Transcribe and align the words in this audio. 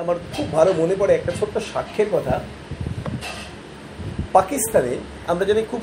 আমার 0.00 0.16
খুব 0.34 0.46
ভালো 0.56 0.70
মনে 0.80 0.94
পড়ে 1.00 1.12
একটা 1.14 1.32
ছোট্ট 1.38 1.54
সাক্ষ্যের 1.72 2.08
কথা। 2.14 2.34
পাকিস্তানে 4.36 4.92
আমরা 5.30 5.44
জানি 5.48 5.60
খুব 5.72 5.82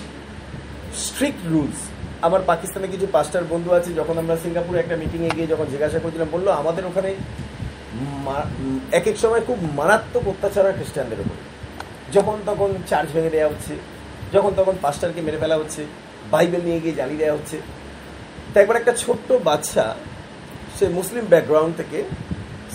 স্ট্রিক্ট 1.05 1.41
রুলস 1.53 1.79
আমার 2.27 2.41
পাকিস্তানে 2.51 2.87
কিছু 2.93 3.05
পাঁচটার 3.15 3.49
বন্ধু 3.53 3.69
আছে, 3.77 3.89
যখন 3.99 4.15
আমরা 4.21 4.35
সিঙ্গাপুরে 4.43 4.77
একটা 4.79 4.95
মিটিংয়ে 5.01 5.35
গিয়ে 5.35 5.51
যখন 5.53 5.65
জিজ্ঞাসা 5.73 5.99
করছিলাম, 6.03 6.29
বলল, 6.35 6.47
আমাদের 6.61 6.83
ওখানে 6.89 7.09
এক 8.99 9.05
এক 9.11 9.17
সময় 9.23 9.43
খুব 9.47 9.57
মারাত্মক 9.79 10.25
অত্যাচার 10.31 10.65
হয় 10.65 10.77
খ্রিস্টানদের 10.79 11.21
উপরে। 11.23 11.41
যখন 12.15 12.37
তখন 12.49 12.69
চার্চ 12.89 13.09
ভেঙে 13.15 13.33
দেওয়া 13.35 13.49
হচ্ছে, 13.51 13.73
যখন 14.35 14.51
তখন 14.59 14.75
পাস্টারকে 14.85 15.21
মেরে 15.27 15.39
ফেলা 15.41 15.57
হচ্ছে, 15.61 15.81
বাইবেল 16.33 16.61
নিয়ে 16.67 16.79
গিয়ে 16.83 16.95
জ্বালিয়ে 16.99 17.21
দেওয়া 17.23 17.35
হচ্ছে। 17.37 17.57
তো 18.51 18.55
একবার 18.61 18.79
একটা 18.81 18.93
ছোট্ট 19.03 19.29
বাচ্চা, 19.49 19.85
সে 20.77 20.85
মুসলিম 20.97 21.23
ব্যাকগ্রাউন্ড 21.33 21.73
থেকে 21.81 21.99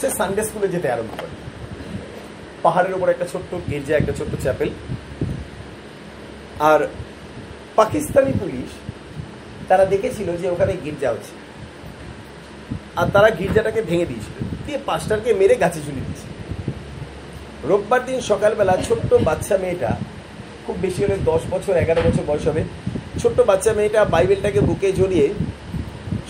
সে 0.05 0.11
সানডে 0.21 0.43
স্কুলে 0.45 0.69
যেতে 0.69 0.89
আরম্ভ 0.93 1.13
করে। 1.21 1.35
পাহাড়ের 2.63 2.95
উপর 2.95 3.09
একটা 3.09 3.27
ছোট্ট 3.33 3.51
গির্জা 3.71 3.95
একটা 3.97 4.13
ছোট্ট 4.19 4.33
চ্যাপেল। 4.43 4.71
আর 6.71 6.81
পাকিস্তানি 7.77 8.33
পুলিশ, 8.41 8.69
তারা 9.69 9.85
দেখেছিল 9.85 10.37
যে 10.37 10.47
ওখানে 10.51 10.73
গির্জা 10.85 11.09
হচ্ছে। 11.11 11.33
আর 12.97 13.07
তারা 13.15 13.29
গির্জাটাকে 13.31 13.83
ভেঙে 13.83 14.07
দিয়েছিল। 14.07 14.37
দিয়ে 14.67 14.79
পাস্টারকে 14.87 15.31
মেরে 15.35 15.55
গাছে 15.63 15.81
ঝুলিয়ে 15.87 16.07
দিয়েছে। 16.07 16.27
রোববার 17.69 18.05
দিন 18.05 18.21
সকালবেলা 18.31 18.75
ছোট্ট 18.89 19.11
বাচ্চা 19.29 19.57
মেয়েটা, 19.59 19.91
খুব 20.67 20.77
বেশি 20.85 21.01
হলে 21.05 21.17
দশ 21.31 21.43
বছর, 21.51 21.75
এগারো 21.77 22.01
বছর 22.07 22.25
বয়স 22.27 22.45
হবে, 22.49 22.63
ছোট্ট 23.23 23.39
বাচ্চা 23.41 23.73
মেয়েটা 23.73 24.01
বাইবেলটাকে 24.05 24.61
বুকে 24.61 24.89
জড়িয়ে 24.93 25.27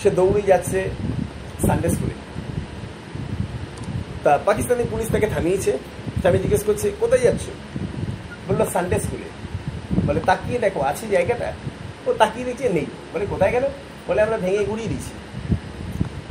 সে 0.01 0.09
দৌড়ে 0.09 0.41
যাচ্ছে 0.41 0.79
সানডে 1.67 1.89
স্কুলে 1.89 2.15
তা 4.25 4.31
পাকিস্তানি 4.45 4.83
পুলিশ 4.91 5.07
তাকে 5.11 5.27
থামিয়েছে। 5.27 5.71
থামিয়ে 6.23 6.43
জিজ্ঞেস 6.43 6.63
করছে, 6.63 6.91
কোথায় 6.99 7.21
যাচ্ছ? 7.21 7.45
বলল 8.47 8.61
সানডে 8.73 8.97
স্কুলে 8.99 9.27
বলে, 10.07 10.19
তাকিয়ে 10.25 10.59
দেখো, 10.59 10.79
আছে 10.81 11.05
জায়গাটা? 11.07 11.49
ও 12.07 12.13
তাকিয়ে 12.21 12.45
দেখছে, 12.45 12.69
নেই। 12.69 12.85
বলে, 13.13 13.25
কোথায় 13.29 13.51
গেল? 13.51 13.65
বলে, 14.07 14.19
আমরা 14.21 14.37
ভেঙে 14.37 14.63
গুড়িয়ে 14.65 14.87
দিয়েছি। 14.87 15.11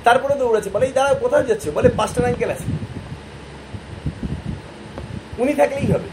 তারপরে 0.05 0.35
দৌড়াচ্ছে, 0.41 0.71
বলে, 0.71 0.85
এই 0.87 0.93
দাঁড়া 0.93 1.15
কোথায় 1.15 1.45
যাচ্ছে? 1.51 1.69
বলে 1.71 1.89
পাঁচটা 1.89 2.29
আঙ্কেল 2.29 2.51
আছে। 2.57 2.69
উনি 5.43 5.53
থাকলেই 5.55 5.89
হবে। 5.93 6.09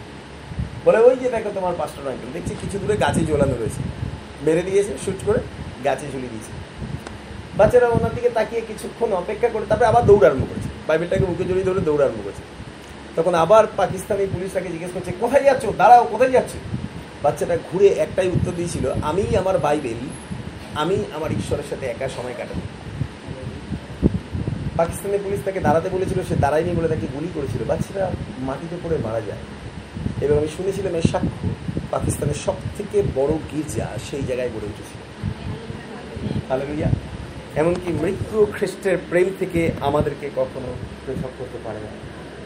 বলে, 0.85 0.97
ওই 0.97 1.15
যে 1.21 1.27
দেখো 1.29 1.49
তোমার 1.57 1.73
পাঁচটা 1.77 2.09
আঙ্কেল 2.13 2.29
দেখছি 2.33 2.53
কিছু 2.61 2.75
দূরে 2.79 2.95
গাছে 2.97 3.21
ঝোলানো 3.29 3.55
রয়েছে। 3.59 3.81
বেড়ে 4.45 4.63
দিয়েছে 4.67 4.93
শুট 5.05 5.19
করে 5.25 5.39
গাছে 5.85 6.05
ঝুলিয়ে 6.11 6.31
দিয়েছে। 6.33 6.51
বাচ্চারা 7.57 7.87
ওনার 7.87 8.13
দিকে 8.15 8.29
তাকিয়ে 8.29 8.61
কিছুক্ষণ 8.69 9.09
অপেক্ষা 9.13 9.49
করে, 9.53 9.65
তারপরে 9.69 9.87
আবার 9.91 10.05
দৌড় 10.05 10.25
আরম্ভ 10.27 10.43
করেছে। 10.51 10.70
বাইবেলটাকে 10.91 11.25
মুখে 11.25 11.43
জড়িয়ে 11.43 11.63
ধরে 11.63 11.79
দৌড় 11.79 12.03
আরম্ভ 12.03 12.17
করেছে। 12.23 12.43
তখন 13.15 13.35
আবার 13.35 13.67
পাকিস্তানি 13.77 14.25
পুলিশ 14.25 14.51
তাকে 14.53 14.69
জিজ্ঞেস 14.69 14.91
করছে, 14.93 15.11
কোথায় 15.19 15.43
যাচ্ছ? 15.43 15.65
দাঁড়াও, 15.77 16.03
কোথায় 16.03 16.31
যাচ্ছ? 16.31 16.53
বাচ্চাটা 17.23 17.57
ঘুরে 17.71 17.87
একটাই 17.87 18.27
উত্তর 18.27 18.51
দিয়েছিল, 18.55 18.93
আমি 19.01 19.37
আমার 19.37 19.59
বাইবেল, 19.59 20.07
আমি 20.75 21.03
আমার 21.15 21.31
ঈশ্বরের 21.31 21.63
সাথে 21.69 21.85
একা 21.85 22.09
সময় 22.09 22.33
কাটাবো। 22.37 22.61
পাকিস্তানি 24.77 25.17
পুলিশ 25.23 25.39
তাকে 25.45 25.59
দাঁড়াতে 25.59 25.89
বলেছিল, 25.89 26.19
সে 26.27 26.35
দাঁড়ায়নি 26.35 26.71
বলে 26.75 26.87
তাকে 26.87 27.07
গুলি 27.13 27.27
করেছিল। 27.33 27.63
বাচ্চারা 27.67 28.11
মাটিতে 28.39 28.75
পড়ে 28.83 28.97
মারা 28.97 29.21
যায়। 29.21 29.39
এবং 30.21 30.37
আমি 30.37 30.47
শুনেছিলাম 30.47 30.95
এর 30.95 31.01
সাক্ষ্য, 31.01 31.49
পাকিস্তানের 31.91 32.33
সব 32.33 32.53
থেকে 32.77 33.03
বড় 33.15 33.33
গির্জা 33.51 33.87
সেই 34.11 34.21
জায়গায় 34.27 34.49
গড়ে 34.49 34.67
উঠেছিল। 34.67 35.01
হালেলুয়া। 36.49 36.89
এমনকি 37.55 37.93
মৃত্যু 38.01 38.47
খ্রিস্টের 38.53 38.97
প্রেম 39.09 39.27
থেকে 39.39 39.71
আমাদেরকে 39.81 40.29
কখনো 40.35 40.69
পৃথক 41.05 41.29
করতে 41.39 41.57
পারে 41.63 41.79
না। 41.79 41.89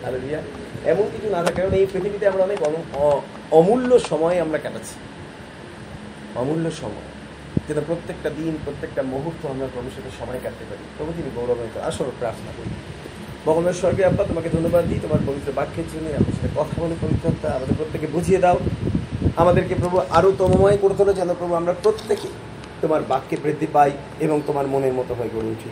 হালেলুয়া 0.06 0.40
এমন 0.86 1.04
কিছু 1.04 1.30
না 1.30 1.44
থাকে 1.44 1.62
কারণ 1.62 1.74
এই 1.74 1.86
পৃথিবীতে 1.94 2.28
আমরা 2.28 2.44
অনেক 2.44 2.60
অমূল্য 3.52 4.00
সময় 4.00 4.40
আমরা 4.40 4.58
কাটাচ্ছি। 4.58 4.96
অমূল্য 6.36 6.72
সময়। 6.72 7.08
যেন 7.68 7.78
প্রত্যেকটা 7.88 8.30
দিন, 8.30 8.58
প্রত্যেকটা 8.66 9.02
মুহূর্ত 9.04 9.46
আমরা 9.46 9.68
প্রভুর 9.74 9.92
সাথে 9.96 10.10
সময় 10.20 10.40
কাটতে 10.44 10.66
পারি। 10.70 10.84
প্রভু, 10.98 11.12
তিনি 11.18 11.30
গৌরবান্বিত। 11.36 11.78
আসলে 11.78 12.12
প্রার্থনা 12.20 12.52
করি। 12.58 12.70
ভগবানের 13.46 13.74
স্বর্গে 13.74 14.06
আব্বা, 14.06 14.24
তোমাকে 14.24 14.50
ধন্যবাদ 14.50 14.88
দিই। 14.88 15.00
তোমার 15.02 15.20
পবিত্র 15.28 15.52
বাক্যের 15.54 15.84
জন্য 15.94 16.10
আপনার 16.10 16.36
সাথে 16.42 16.48
কথা 16.56 16.82
বলে 16.82 16.96
পবিত্রতা 17.02 17.50
আমাদের 17.50 17.76
প্রত্যেকে 17.78 18.08
বুঝিয়ে 18.08 18.40
দাও। 18.40 18.60
আমাদেরকে 19.36 19.76
প্রভু 19.76 19.98
আরও 20.10 20.32
তমময় 20.38 20.78
করে 20.78 20.94
তোলো, 20.98 21.14
যেন 21.14 21.34
প্রভু 21.34 21.54
আমরা 21.56 21.74
প্রত্যেকে 21.84 22.28
তোমার 22.82 23.02
বাক্যে 23.02 23.38
বৃদ্ধি 23.44 23.68
পাই 23.74 23.92
এবং 24.20 24.42
তোমার 24.48 24.68
মনের 24.68 24.94
মতো 24.94 25.14
হয়ে 25.14 25.30
গড়ে 25.36 25.48
উঠি। 25.48 25.70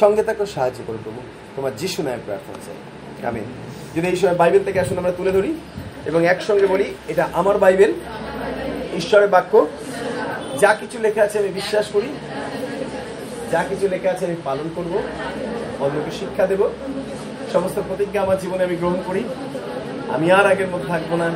সঙ্গে 0.00 0.22
তাকে 0.22 0.46
সাহায্য 0.46 0.84
করো 0.86 0.98
প্রভু। 1.04 1.20
তোমার 1.56 1.76
যিশু 1.76 2.02
নায়ক 2.02 2.20
প্রার্থনা 2.24 2.56
চাই 2.66 3.26
আমি 3.26 3.40
যদি 3.96 4.08
এই 4.08 4.16
সময় 4.16 4.34
বাইবেল 4.34 4.64
থেকে 4.64 4.80
আসুন, 4.80 4.98
আমরা 4.98 5.12
তুলে 5.12 5.32
ধরি 5.32 5.54
এবং 6.06 6.26
একসঙ্গে 6.26 6.66
বলি, 6.66 6.94
এটা 7.08 7.28
আমার 7.32 7.58
বাইবেল, 7.58 7.92
ঈশ্বরের 8.96 9.28
বাক্য। 9.28 9.66
যা 10.60 10.74
কিছু 10.74 10.98
লেখা 10.98 11.22
আছে 11.22 11.38
আমি 11.38 11.48
বিশ্বাস 11.48 11.86
করি। 11.92 12.08
যা 13.52 13.64
কিছু 13.68 13.88
লেখা 13.88 14.10
আছে 14.10 14.26
আমি 14.26 14.36
পালন 14.44 14.70
করব, 14.76 15.02
অন্যকে 15.80 16.10
শিক্ষা 16.10 16.46
দেব। 16.46 16.68
সমস্ত 17.52 17.78
প্রতিজ্ঞা 17.88 18.22
আমার 18.22 18.38
জীবনে 18.38 18.64
আমি 18.64 18.76
গ্রহণ 18.76 19.02
করি। 19.06 19.24
আমি 20.08 20.30
আর 20.30 20.46
আগের 20.46 20.68
মধ্যে 20.68 20.88
থাকব 20.88 21.16
না। 21.16 21.30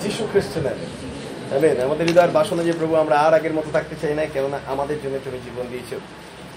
যিশু 0.00 0.26
খ্রিস্ট 0.30 0.58
নামে। 0.58 1.09
আমাদের 1.50 2.06
হৃদয়ের 2.08 2.32
বাসনা 2.38 2.62
যে 2.68 2.72
প্রভু, 2.80 2.94
আমরা 3.02 3.16
আর 3.26 3.32
আগের 3.38 3.54
মতো 3.58 3.68
থাকতে 3.76 3.94
চাই 4.02 4.14
না 4.18 4.22
কেননা 4.34 4.58
আমাদের 4.72 4.98
জন্য 5.02 5.16
তুমি 5.24 5.38
জীবন 5.46 5.66
দিয়েছ। 5.72 5.90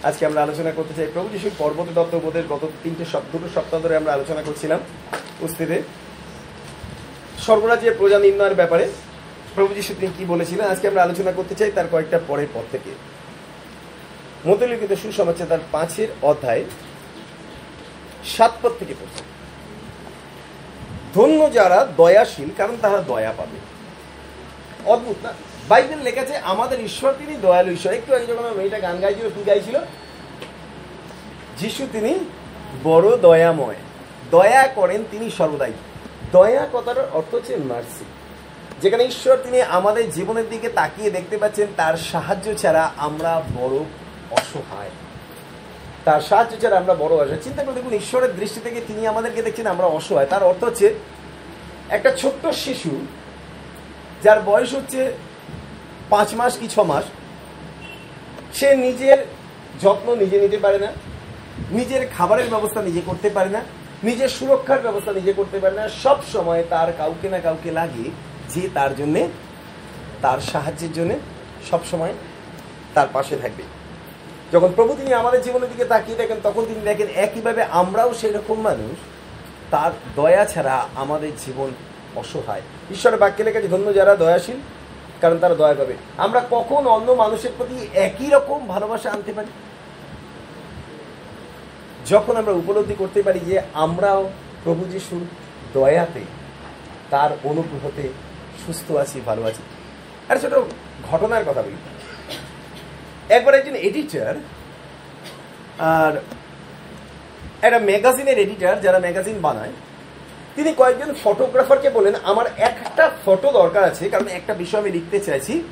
আজকে 0.09 0.23
আমরা 0.29 0.41
আলোচনা 0.45 0.71
করতে 0.77 0.93
চাই 0.97 1.07
প্রভু 1.13 1.27
যিশু 1.35 1.49
পর্বত 1.61 1.87
দত্তবোধের 1.97 2.45
গত 2.53 2.63
তিনটে 2.83 3.05
দুটো 3.31 3.47
সপ্তাহ 3.55 3.79
ধরে 3.83 3.95
আমরা 3.97 4.11
আলোচনা 4.13 4.41
করছিলাম 4.47 4.79
উপস্থিতে। 5.39 5.77
সর্বরাজ্যের 7.45 7.97
প্রজা 7.99 8.19
নির্ণয়ের 8.19 8.59
ব্যাপারে 8.61 8.85
প্রভু 9.55 9.71
যিশু 9.73 9.91
তিনি 9.99 10.11
কি 10.17 10.23
বলেছিলেন, 10.33 10.65
আজকে 10.73 10.85
আমরা 10.87 11.01
আলোচনা 11.03 11.31
করতে 11.31 11.53
চাই 11.55 11.71
তার 11.77 11.87
কয়েকটা 11.91 12.17
পরের 12.27 12.49
পর 12.53 12.63
থেকে। 12.71 12.91
মতলিখিত 14.47 14.91
সুসমাচার 15.01 15.49
তার 15.51 15.63
পাঁচের 15.71 16.09
অধ্যায় 16.21 16.63
সাত 18.35 18.53
পদ 18.61 18.71
থেকে 18.79 18.93
পড়ছে। 18.99 19.23
ধন্য 21.15 21.39
যারা 21.53 21.79
দয়াশীল, 21.97 22.49
কারণ 22.57 22.75
তারা 22.81 22.99
দয়া 23.11 23.33
পাবে। 23.37 23.59
অদ্ভুত 24.85 25.25
না? 25.25 25.33
বাইবেল 25.67 25.99
লেখেছে, 25.99 26.37
আমাদের 26.37 26.85
ঈশ্বর 26.85 27.13
তিনি, 27.13 27.35
দয়ালু 27.35 27.71
ঈশ্বর। 27.71 27.93
একটু 27.93 28.15
আগে 28.15 28.25
যখন 28.25 28.51
মেয়েটা 28.57 28.79
গান 28.79 28.99
গাইছিল, 28.99 29.29
কি 29.29 29.43
গাইছিল? 29.43 29.79
যিশু 31.57 31.87
তিনি 31.91 32.19
বড় 32.83 33.17
দয়াময়। 33.17 33.75
দয়া 34.31 34.67
করেন 34.67 35.03
তিনি 35.11 35.31
সর্বদাই। 35.31 35.71
দয়া 36.31 36.67
কথার 36.73 37.09
অর্থ 37.11 37.35
হচ্ছে 37.35 37.55
মার্সি 37.55 38.05
যেখানে 38.81 39.03
ঈশ্বর 39.03 39.37
তিনি 39.37 39.61
আমাদের 39.61 40.11
জীবনের 40.11 40.49
দিকে 40.49 40.69
তাকিয়ে 40.69 41.11
দেখতে 41.11 41.37
পাচ্ছেন, 41.37 41.67
তার 41.77 41.97
সাহায্য 41.97 42.57
ছাড়া 42.57 42.91
আমরা 42.97 43.41
বড় 43.55 43.77
অসহায়। 44.31 44.89
তার 46.05 46.21
সাহায্য 46.21 46.61
ছাড়া 46.61 46.77
আমরা 46.77 46.93
বড় 46.93 47.15
অসহায়। 47.15 47.41
চিন্তা 47.41 47.63
করে 47.63 47.73
দেখুন, 47.73 47.93
ঈশ্বরের 47.93 48.35
দৃষ্টি 48.35 48.59
থেকে 48.63 48.81
তিনি 48.87 49.07
আমাদেরকে 49.07 49.41
দেখছেন, 49.41 49.67
আমরা 49.67 49.85
অসহায়। 49.85 50.25
তার 50.25 50.43
অর্থ 50.43 50.63
হচ্ছে, 50.63 50.93
একটা 51.89 52.11
ছোট্ট 52.11 52.47
শিশু 52.47 53.05
যার 54.23 54.39
বয়স 54.49 54.71
হচ্ছে 54.75 55.01
পাঁচ 56.13 56.29
মাস 56.39 56.53
কি 56.61 56.67
ছ 56.73 56.75
মাস, 56.91 57.05
সে 58.57 58.69
নিজের 58.85 59.19
যত্ন 59.83 60.07
নিজে 60.21 60.37
নিতে 60.43 60.57
পারে 60.65 60.79
না, 60.85 60.89
নিজের 61.77 62.01
খাবারের 62.15 62.47
ব্যবস্থা 62.49 62.81
নিজে 62.81 63.01
করতে 63.09 63.29
পারে 63.29 63.49
না, 63.49 63.61
নিজের 64.07 64.29
সুরক্ষার 64.37 64.81
ব্যবস্থা 64.85 65.11
নিজে 65.19 65.33
করতে 65.39 65.57
পারে 65.59 65.75
না, 65.75 65.85
সব 66.03 66.17
সময় 66.33 66.61
তার 66.69 66.89
কাউকে 66.97 67.27
না 67.29 67.39
কাউকে 67.39 67.69
লাগে 67.79 68.05
যে 68.53 68.63
তার 68.73 68.91
জন্যে, 68.95 69.21
তার 70.21 70.39
সাহায্যের 70.51 70.93
জন্যে 70.93 71.15
সব 71.69 71.81
সময় 71.91 72.13
তার 72.95 73.07
পাশে 73.13 73.35
থাকবে। 73.43 73.63
যখন 74.53 74.69
প্রভু 74.77 74.91
তিনি 74.99 75.11
আমাদের 75.21 75.41
জীবনের 75.41 75.69
দিকে 75.69 75.85
তাকিয়ে 75.85 76.19
দেখেন, 76.21 76.39
তখন 76.43 76.63
তিনি 76.69 76.81
দেখেন 76.89 77.07
একইভাবে 77.25 77.61
আমরাও 77.81 78.11
সেই 78.13 78.33
রকম 78.37 78.57
মানুষ, 78.69 78.95
তার 79.73 79.91
দয়া 80.15 80.43
ছাড়া 80.45 80.75
আমাদের 80.95 81.31
জীবন 81.45 81.69
অসহায়। 82.15 82.61
ঈশ্বরের 82.91 83.19
বাক্যে 83.19 83.43
লেখা 83.43 83.61
ধন্য 83.61 83.93
যারা 83.93 84.15
দয়াশীল, 84.15 84.55
কারণ 85.21 85.37
তারা 85.37 85.55
দয়া 85.55 85.73
পাবে 85.73 85.93
আমরা 86.17 86.41
কখন 86.51 86.87
অন্য 86.87 87.11
মানুষের 87.11 87.51
প্রতি 87.57 87.87
একই 87.93 88.29
রকম 88.29 88.67
ভালোবাসা 88.67 89.11
আনতে 89.11 89.33
পারি? 89.33 89.47
যখন 92.09 92.35
আমরা 92.35 92.51
উপলব্ধি 92.51 92.95
করতে 92.97 93.23
পারি 93.23 93.39
যে 93.39 93.61
আমরাও 93.73 94.29
প্রভু 94.63 94.85
যিশুর 94.85 95.27
দয়াতে, 95.73 96.23
তার 97.09 97.29
অনুগ্রহতে 97.43 98.09
সুস্থ 98.65 98.91
আছি, 98.91 99.21
ভালো 99.25 99.43
আছি। 99.43 99.61
আর 100.29 100.37
ছোট, 100.37 100.53
ঘটনার 101.11 101.43
কথা 101.47 101.61
বলি। 101.61 101.75
একবার 103.29 103.53
একজন 103.53 103.75
এডিটর 103.75 104.35
আর 105.79 106.21
একটা 107.61 107.79
ম্যাগাজিনের 107.79 108.39
এডিটর 108.39 108.75
যারা 108.75 108.99
ম্যাগাজিন 108.99 109.41
বানায় 109.41 109.71
তিনি 110.55 110.73
কয়েকজন 110.77 111.13
ফটোগ্রাফারকে 111.23 111.89
বলেন, 111.89 112.13
আমার 112.23 112.45
একটা 112.57 113.11
ফটো 113.25 113.51
দরকার 113.51 113.83
আছে, 113.83 114.09
কারণ 114.09 114.27
একটা 114.27 114.53
বিষয় 114.53 114.81
আমি 114.81 114.91
লিখতে 114.91 115.19
চাইছি। 115.19 115.63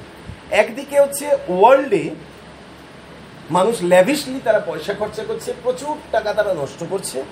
একদিকে 0.51 0.99
হচ্ছে 0.99 1.25
ওয়ার্ল্ডে 1.47 2.09
মানুষ 3.51 3.75
ল্যাভিশলি 3.83 4.39
তারা 4.43 4.59
পয়সা 4.59 4.93
খরচা 4.93 5.23
করছে, 5.23 5.53
প্রচুর 5.63 5.95
টাকা 6.11 6.33
তারা 6.33 6.53
নষ্ট 6.53 6.83
করছে। 6.89 7.23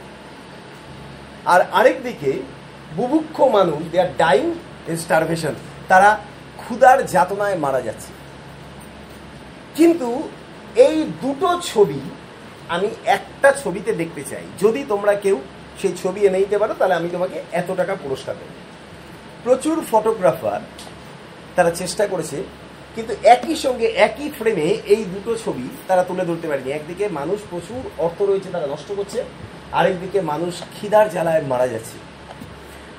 আর 1.45 1.61
আরেক 1.71 2.03
দিকে 2.03 2.31
বুভুক্ষ 2.95 3.41
মানুষ 3.41 3.81
দে 3.91 4.01
আর 4.01 4.07
ডাইং 4.17 4.53
স্টারভেশন 4.97 5.53
তারা 5.87 6.09
ক্ষুধার 6.57 7.05
যাতনায় 7.05 7.55
মারা 7.55 7.81
যাচ্ছে। 7.81 8.11
কিন্তু 9.75 10.29
এই 10.75 10.97
দুটো 11.21 11.59
ছবি 11.63 11.99
আমি 12.69 12.89
একটা 13.05 13.51
ছবিতে 13.51 13.91
দেখতে 13.93 14.23
চাই। 14.23 14.45
যদি 14.59 14.85
তোমরা 14.89 15.13
কেউ 15.15 15.37
সেই 15.79 15.93
ছবি 16.01 16.19
এনে 16.27 16.39
দিতে 16.43 16.57
পারো, 16.61 16.73
তাহলে 16.79 16.95
আমি 16.99 17.09
তোমাকে 17.15 17.37
এত 17.61 17.69
টাকা 17.79 17.93
পুরস্কার 18.03 18.35
দেবো। 18.39 18.53
প্রচুর 19.45 19.77
ফটোগ্রাফার 19.91 20.61
তারা 21.55 21.71
চেষ্টা 21.81 22.03
করেছে, 22.13 22.37
কিন্তু 22.95 23.13
একই 23.35 23.55
সঙ্গে 23.65 23.87
একই 24.07 24.27
ফ্রেমে 24.37 24.67
এই 24.93 25.01
দুটো 25.13 25.31
ছবি 25.43 25.65
তারা 25.89 26.03
তুলে 26.09 26.23
ধরতে 26.29 26.47
পারেনি। 26.49 26.69
একদিকে 26.71 27.05
মানুষ 27.19 27.39
প্রচুর 27.51 27.81
অর্থ 28.05 28.19
রয়েছে 28.21 28.49
তারা 28.55 28.67
নষ্ট 28.73 28.89
করছে, 28.99 29.19
আরেকদিকে 29.79 30.19
মানুষ 30.31 30.53
খিদার 30.75 31.07
জ্বালায় 31.13 31.43
মারা 31.51 31.67
যাচ্ছে। 31.73 31.97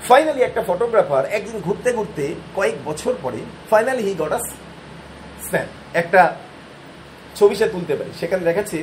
ফাইনালি 0.09 0.41
একটা 0.45 0.63
ফটোগ্রাফার 0.69 1.25
একদিন 1.37 1.57
ঘুরতে 1.67 1.91
ঘুরতে 1.97 2.25
কয়েক 2.57 2.77
বছর 2.89 3.13
পরে 3.25 3.41
finally 3.71 4.03
he 4.09 4.13
got 4.23 4.33
us 4.39 4.47
snap 5.47 5.69
একটা 6.01 6.21
ছবি 7.39 7.55
সে 7.61 7.67
তুলতে 7.75 7.95
পারে। 7.99 8.11
সেখানে 8.21 8.43
দেখাচ্ছে 8.49 8.79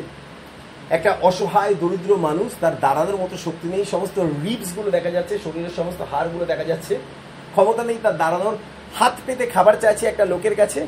একটা 0.90 1.18
অসহায়, 1.22 1.76
দরিদ্র 1.76 2.16
মানুষ, 2.16 2.52
তার 2.62 2.80
দাঁড়ানোর 2.80 3.16
মতো 3.16 3.38
শক্তি 3.38 3.68
নেই। 3.68 3.86
সমস্ত 3.86 4.20
রিবসগুলো 4.20 4.92
দেখা 4.92 5.12
যাচ্ছে, 5.12 5.40
শরীরের 5.44 5.70
সমস্ত 5.76 6.04
হাড়গুলো 6.12 6.46
দেখা 6.46 6.64
যাচ্ছে। 6.64 6.96
ক্ষমতা 7.52 7.84
নেই 7.84 7.98
তার 8.04 8.18
দাঁড়ানোর। 8.18 8.58
হাত 8.96 9.18
পেতে 9.26 9.46
খাবার 9.46 9.74
চাইছে 9.82 10.08
একটা 10.08 10.26
লোকের 10.26 10.56
কাছে। 10.56 10.88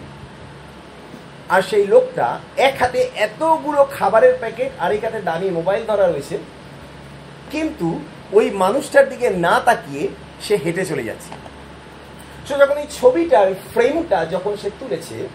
আর 1.49 1.61
সেই 1.61 1.87
লোকটা 1.87 2.39
এক 2.57 2.75
হাতে 2.79 3.09
এতগুলো 3.15 3.87
খাবারের 3.91 4.33
প্যাকেট 4.39 4.71
আর 4.79 4.91
এক 4.91 5.03
হাতে 5.03 5.21
দামি 5.21 5.49
মোবাইল 5.49 5.85
ধরা 5.85 6.07
রয়েছে। 6.07 6.37
কিন্তু 7.51 7.99
ওই 8.33 8.51
মানুষটার 8.51 9.09
দিকে 9.09 9.29
না 9.29 9.59
তাকিয়ে 9.59 10.07
সে 10.41 10.55
হেঁটে 10.55 10.85
চলে 10.85 11.03
যাচ্ছে। 11.03 11.33
সে 12.47 12.59
যখন 12.59 12.77
এই 12.77 12.87
ছবিটার 13.01 13.53
ফ্রেমটা 13.73 14.25
যখন 14.25 14.55
সে 14.55 14.69
তুলেছে 14.79 15.27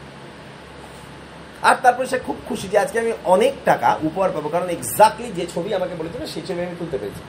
আর 1.69 1.77
তারপরে 1.85 2.07
সে 2.13 2.19
খুব 2.27 2.37
খুশি 2.49 2.67
যে 2.73 2.79
আজকে 2.85 2.97
আমি 3.03 3.13
অনেক 3.35 3.55
টাকা 3.69 3.89
উপহার 4.09 4.31
পাবো, 4.35 4.49
কারণ 4.55 4.69
এক্স্যাক্টলি 4.77 5.29
যে 5.39 5.45
ছবি 5.55 5.71
আমাকে 5.79 5.95
বলেছিল, 6.01 6.23
সেই 6.35 6.45
ছবি 6.49 6.61
আমি 6.67 6.77
তুলতে 6.81 6.97
পেরেছি। 7.01 7.23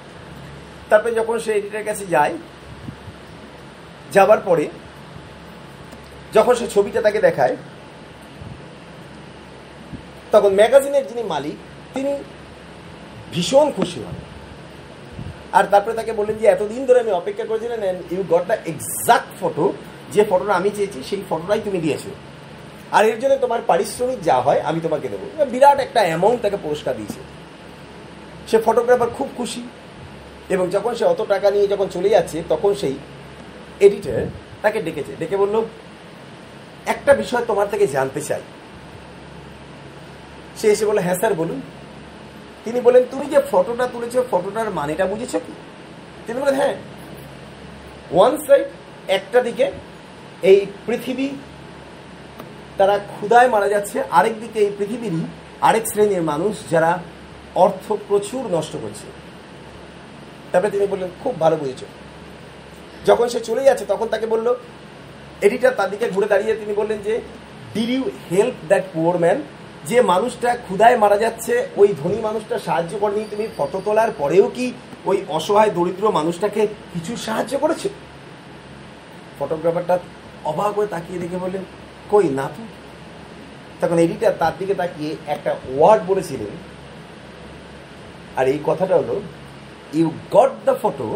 তারপরে 0.90 1.12
যখন 1.20 1.36
সে 1.46 1.52
এডিটার 1.60 1.88
কাছে 1.90 2.06
যায়, 2.16 2.34
যাবার 4.16 4.40
পরে 4.48 4.66
যখন 6.36 6.54
সে 6.60 6.66
ছবিটা 6.76 7.00
তাকে 7.06 7.20
দেখায়, 7.28 7.56
তখন 10.34 10.52
ম্যাগাজিনের 10.60 11.06
যিনি 11.10 11.24
মালিক, 11.34 11.58
তিনি 11.96 12.14
ভীষণ 13.34 13.68
খুশি 13.78 14.00
হন। 14.06 14.18
আর 15.58 15.66
তারপরে 15.74 15.94
তাকে 16.00 16.12
বললেন 16.20 16.38
যে, 16.42 16.46
এতদিন 16.48 16.82
ধরে 16.88 17.00
আমি 17.04 17.12
অপেক্ষা 17.12 17.46
করেছিলেন 17.50 17.80
you 18.14 18.22
got 18.34 18.44
the 18.50 18.58
exact 18.72 19.30
photo 19.40 19.66
যে 20.14 20.22
ফটোটা 20.30 20.54
আমি 20.60 20.70
চেয়েছি, 20.78 21.00
সেই 21.10 21.22
ফটোটাই 21.30 21.62
তুমি 21.68 21.80
দিয়েছ। 21.86 22.06
আর 22.92 23.06
এর 23.06 23.20
জন্য 23.20 23.36
তোমার 23.36 23.62
পারিশ্রমিক 23.68 24.22
যা 24.22 24.42
হয়, 24.42 24.62
আমি 24.62 24.80
তোমাকে 24.80 25.08
দেবো। 25.08 25.46
বিরাট 25.52 25.80
একটা 25.80 26.00
অ্যামাউন্ট 26.00 26.42
তাকে 26.42 26.58
পুরস্কার 26.58 26.96
দিয়েছে। 26.96 27.20
সে 28.48 28.58
ফটোগ্রাফার 28.66 29.10
খুব 29.10 29.30
খুশি, 29.38 29.64
এবং 30.50 30.70
যখন 30.70 30.96
সে 30.96 31.06
অত 31.06 31.22
টাকা 31.22 31.52
নিয়ে 31.52 31.68
যখন 31.68 31.88
চলে 31.88 32.10
যাচ্ছে, 32.10 32.44
তখন 32.50 32.74
সেই 32.74 32.96
এডিটর 33.80 34.26
তাকে 34.62 34.82
ডেকেছে। 34.82 35.12
ডেকে 35.20 35.38
বলল, 35.38 35.66
একটা 36.86 37.14
বিষয় 37.14 37.46
তোমার 37.48 37.70
থেকে 37.70 37.88
জানতে 37.88 38.22
চাই। 38.22 38.42
সে 40.58 40.68
এসে 40.72 40.86
বলল 40.86 41.00
হ্যাঁ 41.00 41.16
স্যার, 41.16 41.34
বলুন। 41.34 41.62
তিনি 42.66 42.82
বলেন 42.82 43.04
তুমি 43.12 43.26
যে 43.26 43.40
ফটোটা 43.52 43.88
তুলেছো 43.88 44.24
ফটোটার 44.32 44.70
মানেটা 44.72 45.06
বুঝেছ 45.06 45.36
কি? 45.36 45.54
তিনি 46.28 46.40
বলেন 46.40 46.56
হ্যাঁ। 46.56 46.76
ওয়ান 48.12 48.38
সাইড 48.38 48.66
একটা 49.08 49.42
দিকে 49.42 49.72
এই 50.42 50.66
পৃথিবী 50.86 51.30
তারা 52.78 52.96
ক্ষুদায় 52.98 53.50
মারা 53.50 53.68
যাচ্ছে 53.70 53.98
আরেক 54.12 54.36
দিকে 54.40 54.60
এই 54.60 54.72
পৃথিবীরই 54.78 55.24
আরেক 55.62 55.86
শ্রেণির 55.92 56.22
মানুষ 56.22 56.54
যারা 56.70 56.92
অর্থ 57.56 57.86
প্রচুর 58.08 58.44
নষ্ট 58.56 58.74
করছে। 58.84 59.06
তারপরে 60.52 60.72
তিনি 60.72 60.86
বললেন, 60.88 61.10
খুব 61.24 61.34
ভালো 61.40 61.56
বুঝেছ। 61.56 61.82
যখন 63.06 63.28
সে 63.28 63.40
চলে 63.40 63.64
যাচ্ছে, 63.64 63.86
তখন 63.86 64.08
তাকে 64.08 64.26
বলল 64.26 64.48
এডিটার 65.42 65.78
তার 65.80 65.90
দিকে 65.90 66.06
ঘুরে 66.12 66.28
দাঁড়িয়ে 66.28 66.54
তিনি 66.56 66.74
বললেন 66.74 67.00
যে 67.08 67.14
did 67.74 67.90
you 67.90 68.04
help 68.32 68.56
that 68.68 68.84
poor 68.94 69.18
man 69.20 69.38
যে 69.90 69.98
মানুষটা 70.02 70.50
ক্ষুদায় 70.56 70.98
মারা 70.98 71.18
যাচ্ছে, 71.18 71.54
ওই 71.78 71.88
ধনী 72.04 72.20
মানুষটা 72.22 72.60
সাহায্য 72.60 72.94
করেনি। 73.00 73.24
তুমি 73.30 73.46
ফটো 73.58 73.82
তোলার 73.86 74.12
পরেও 74.18 74.52
কি 74.56 74.66
ওই 75.06 75.18
অসহায় 75.30 75.70
দরিদ্র 75.70 76.12
মানুষটাকে 76.12 76.62
কিছু 76.94 77.16
সাহায্য 77.16 77.54
করেছে? 77.60 77.90
ফটোগ্রাফারটা 79.40 80.00
অবাক 80.46 80.72
হয়ে 80.78 80.88
তাকিয়ে 80.88 81.20
দেখে 81.20 81.38
বললেন 81.38 81.64
কই 82.12 82.28
না? 82.40 82.46
তো 82.56 82.62
তখন 83.82 83.98
এডিটার 84.06 84.34
তার 84.42 84.54
দিকে 84.60 84.74
তাকিয়ে 84.82 85.12
একটা 85.36 85.52
ওয়ার্ড 85.76 86.02
বলেছিলেন। 86.12 86.54
আর 88.40 88.46
এই 88.54 88.60
কথাটা 88.70 88.96
হলো 89.02 89.16
you 89.98 90.08
got 90.36 90.52
the 90.68 90.76
photo 90.82 91.08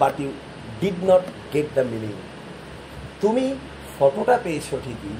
but 0.00 0.14
you 0.22 0.30
did 0.80 0.98
not 1.10 1.24
get 1.52 1.68
the 1.76 1.84
meaning 1.92 2.14
তুমি 3.22 3.44
ফটোটা 3.96 4.36
পেয়েছ 4.44 4.68
ঠিকই, 4.84 5.16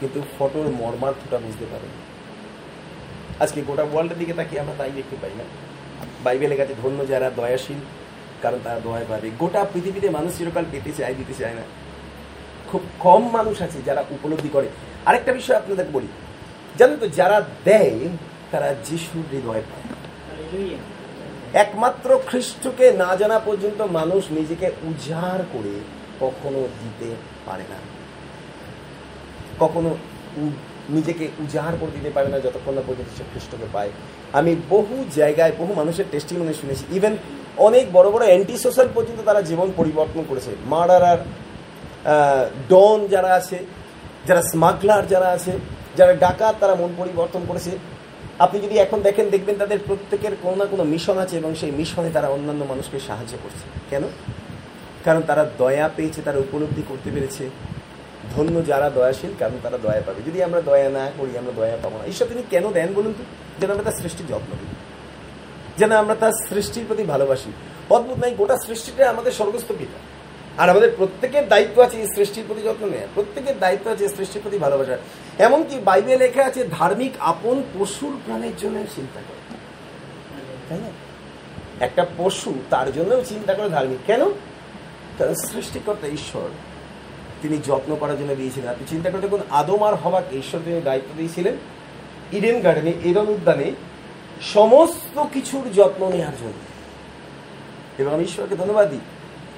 কিন্তু 0.00 0.18
ফটোর 0.36 0.66
মর্মার্থটা 0.80 1.38
বুঝতে 1.44 1.66
পারো 1.72 1.88
আজকে 3.42 3.60
গোটা 3.68 3.84
ওয়ার্ল্ডের 3.90 4.18
দিকে 4.20 4.34
তাকিয়ে 4.38 4.60
আমরা 4.62 4.74
তাই 4.80 4.92
দেখতে 4.98 5.16
পাই 5.22 5.34
না। 5.40 5.44
বাইবেলের 6.24 6.58
কাছে 6.60 6.74
ধন্য 6.82 6.98
যারা 7.12 7.28
দয়াশীল, 7.38 7.80
কারণ 8.42 8.58
তারা 8.66 8.78
দয়া 8.86 9.06
পাবে। 9.10 9.28
গোটা 9.42 9.60
পৃথিবীতে 9.72 10.08
মানুষ 10.16 10.32
চিরকাল 10.38 10.64
পেতে 10.72 10.90
চায়, 10.98 11.14
দিতে 11.20 11.34
চায় 11.40 11.54
না। 11.58 11.64
খুব 12.74 12.84
কম 12.98 13.22
মানুষ 13.28 13.56
আছে 13.62 13.78
যারা 13.84 14.02
উপলব্ধি 14.10 14.50
করে। 14.52 14.68
আরেকটা 15.06 15.32
বিষয় 15.32 15.56
আপনাদের 15.56 15.86
বলি। 15.92 16.08
জানেন 16.78 16.96
তো 16.96 17.06
যারা 17.08 17.38
দেয় 17.64 17.98
তারা 18.50 18.68
যিশুর 18.84 19.24
হৃদয় 19.32 19.62
পায়। 19.70 19.86
একমাত্র 21.64 22.08
খ্রিস্টকে 22.26 22.86
না 23.02 23.10
জানা 23.16 23.38
পর্যন্ত 23.38 23.80
মানুষ 23.98 24.22
নিজেকে 24.30 24.66
উজাড় 24.82 25.42
করে 25.52 25.74
কখনো 26.20 26.60
দিতে 26.80 27.08
পারে 27.46 27.64
না। 27.72 27.78
কখনো 29.64 29.90
নিজেকে 30.96 31.24
উজাড় 31.38 31.76
করে 31.80 31.92
দিতে 31.96 32.10
পারে 32.10 32.28
না 32.28 32.38
যতক্ষণ 32.40 32.74
না 32.74 32.82
পর্যন্ত 32.86 33.10
সে 33.18 33.24
খ্রিস্টকে 33.32 33.68
পায়। 33.72 33.90
আমি 34.38 34.52
বহু 34.70 34.94
জায়গায় 35.16 35.52
বহু 35.58 35.72
মানুষের 35.74 36.04
টেস্টিমনি 36.10 36.54
শুনেছি। 36.54 36.84
ইভেন 36.96 37.14
অনেক 37.66 37.84
বড় 37.92 38.08
বড় 38.10 38.24
অ্যান্টি 38.26 38.54
সোশ্যাল 38.58 38.88
পর্যন্ত 38.94 39.20
তারা 39.24 39.40
জীবন 39.42 39.68
পরিবর্তন 39.76 40.22
করেছে। 40.28 40.50
মার্ডারার 40.66 41.20
ডন 42.68 43.06
যারা 43.10 43.34
আছে, 43.34 43.58
যারা 44.26 44.42
স্মাগলার 44.42 45.06
যারা 45.06 45.28
আছে, 45.28 45.52
যারা 45.96 46.12
ডাকাত 46.12 46.56
তারা 46.60 46.74
মন 46.74 46.94
পরিবর্তন 46.96 47.40
করেছে। 47.48 47.70
আপনি 48.38 48.60
যদি 48.60 48.78
এখন 48.78 49.02
দেখেন, 49.02 49.30
দেখবেন 49.30 49.56
তাদের 49.58 49.78
প্রত্যেকের 49.86 50.30
কোনো 50.42 50.56
না 50.56 50.64
কোনো 50.64 50.84
মিশন 50.84 51.18
আছে 51.18 51.36
এবং 51.36 51.54
সেই 51.54 51.70
মিশনে 51.70 52.10
তারা 52.10 52.28
অন্যান্য 52.28 52.64
মানুষকে 52.64 53.00
সাহায্য 53.00 53.38
করছে। 53.42 53.80
কেন? 53.90 54.02
কারণ 55.04 55.22
তারা 55.22 55.50
দয়া 55.58 55.90
পেয়েছে, 55.96 56.22
তারা 56.22 56.38
উপলব্ধি 56.38 56.82
করতে 56.88 57.10
পেরেছে। 57.10 57.50
ধন্য 58.36 58.66
যারা 58.66 58.90
দয়াশীল, 58.90 59.30
কারণ 59.38 59.52
তারা 59.62 59.78
দয়া 59.78 60.02
পাবে। 60.06 60.22
যদি 60.26 60.42
আমরা 60.42 60.60
দয়া 60.60 60.90
না 60.90 61.10
করি, 61.18 61.38
আমরা 61.38 61.52
দয়া 61.56 61.76
পাবো 61.82 61.98
না। 61.98 62.06
ঈশ্বর, 62.06 62.28
তিনি 62.28 62.42
কেন 62.50 62.72
দেন 62.72 62.94
বলুন 62.94 63.12
তো? 63.12 63.24
যেন 63.60 63.70
আমরা 63.70 63.82
তার 63.82 64.02
সৃষ্টির 64.02 64.26
যত্ন 64.26 64.46
করি। 64.50 64.74
যেন 65.78 65.92
আমরা 65.92 66.14
তার 66.14 66.32
সৃষ্টির 66.48 66.84
প্রতি 66.86 67.02
ভালোবাসি। 67.02 67.52
অদ্ভুত, 67.90 68.18
নাই, 68.18 68.34
গোটা 68.34 68.56
সৃষ্টিটা 68.66 69.10
আমাদের 69.10 69.32
স্বর্গস্থ 69.32 69.72
পিতা। 69.78 70.13
আর 70.58 70.70
আমাদের 70.70 70.90
প্রত্যেকের 70.96 71.48
দায়িত্ব 71.48 71.82
আছে 71.82 72.00
এই 72.00 72.06
সৃষ্টির 72.14 72.44
প্রতি 72.46 72.62
যত্ন 72.62 72.88
নেয়। 72.90 73.06
প্রত্যেকের 73.14 73.58
দায়িত্ব 73.58 73.90
আছে 73.90 74.08
সৃষ্টির 74.08 74.42
প্রতি 74.42 74.58
ভালোবাসা। 74.58 74.98
এমনকি 75.38 75.78
বাইবেল 75.78 76.18
লেখা 76.18 76.44
আছে, 76.44 76.64
ধার্মিক 76.70 77.12
আপন 77.18 77.62
পশুর 77.74 78.20
প্রাণের 78.24 78.56
জন্য 78.58 78.84
চিন্তা 78.96 79.20
করে। 79.28 79.56
তাই 80.68 80.78
না? 80.78 80.88
একটা 81.84 82.06
পশু 82.18 82.54
তার 82.70 82.92
জন্যও 82.92 83.24
চিন্তা 83.24 83.54
করে 83.54 83.70
ধার্মিক। 83.70 83.98
কেন? 84.06 84.24
কারণ 85.18 85.34
সৃষ্টিকর্তা 85.34 86.06
ঈশ্বর। 86.06 86.48
তিনি 87.42 87.56
যত্ন 87.56 87.96
করার 88.00 88.18
জন্য 88.18 88.34
দিয়েছিলেন। 88.34 88.70
আপনি 88.70 88.86
চিন্তা 88.88 89.10
করে 89.10 89.20
দেখুন, 89.20 89.40
আদম 89.50 89.84
আর 89.84 89.94
হবাকে 89.94 90.38
ঈশ্বর 90.38 90.60
তিনি 90.64 90.80
দায়িত্ব 90.80 91.08
দিয়েছিলেন 91.16 91.54
ইডেন 92.32 92.60
গার্ডেনে 92.60 92.92
এরন 93.04 93.28
উদ্যানে 93.28 93.72
সমস্ত 94.40 95.24
কিছুর 95.32 95.72
যত্ন 95.72 96.08
নেওয়ার 96.08 96.36
জন্য। 96.40 96.52
এবং 97.98 98.14
আমি 98.14 98.24
ঈশ্বরকে 98.24 98.56
ধন্যবাদ 98.56 98.90
দিই। 98.90 99.00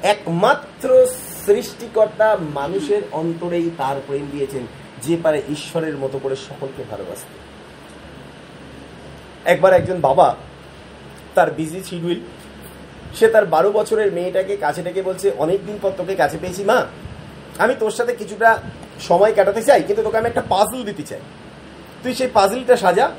একমাত্র 0.02 1.06
সৃষ্টিকর্তা 1.46 2.36
মানুষের 2.54 3.02
অন্তরেই 3.12 3.70
তার 3.78 3.96
প্রেম 4.06 4.26
দিয়েছেন, 4.32 4.66
যে 5.02 5.16
পারে 5.22 5.42
ঈশ্বরের 5.48 5.96
মতো 5.96 6.18
করে 6.18 6.36
সকলকে 6.36 6.84
ভালোবাসতে। 6.90 7.34
একবার 9.44 9.72
একজন 9.72 10.00
বাবা, 10.00 10.36
তার 11.34 11.50
বিজি 11.50 11.80
শিডিউল 11.84 12.20
সে 13.14 13.28
তার 13.28 13.46
বারো 13.46 13.72
বছরের 13.72 14.12
মেয়েটাকে 14.12 14.56
কাছে 14.56 14.82
ডেকে 14.82 15.02
বলছে 15.02 15.32
অনেকদিন 15.38 15.78
পর 15.82 15.90
তোকে 15.96 16.14
কাছে 16.14 16.38
পেয়েছি, 16.38 16.64
মা। 16.64 16.86
আমি 17.58 17.74
তোর 17.80 17.90
সাথে 17.90 18.16
কিছুটা 18.16 18.62
সময় 19.00 19.32
কাটাতে 19.34 19.62
চাই, 19.62 19.82
কিন্তু 19.82 20.02
তোকে 20.02 20.18
আমি 20.18 20.28
একটা 20.28 20.42
পাজল 20.48 20.84
দিতে 20.84 21.02
চাই। 21.02 21.20
তুই 22.02 22.14
সেই 22.14 22.28
পাজলটা 22.34 22.76
সাজা, 22.76 23.10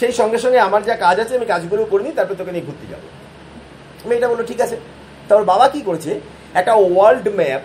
সেই 0.00 0.12
সঙ্গে 0.12 0.38
সঙ্গে 0.38 0.58
আমার 0.58 0.82
যা 0.82 0.96
কাজ 0.96 1.20
আছে, 1.20 1.36
আমি 1.36 1.46
কাজগুলো 1.46 1.84
করে 1.84 2.02
নিই, 2.04 2.12
তারপর 2.12 2.34
তোকে 2.34 2.52
নিয়ে 2.52 2.64
ঘুরতে 2.64 2.86
যাব। 2.92 3.00
মেয়েটা 4.08 4.28
বলল, 4.28 4.44
ঠিক 4.44 4.60
আছে। 4.60 4.76
তারপর 5.30 5.44
বাবা 5.44 5.68
কি 5.68 5.80
করেছে? 5.80 6.20
একটা 6.54 6.74
ওয়ার্ল্ড 6.74 7.28
ম্যাপ 7.28 7.62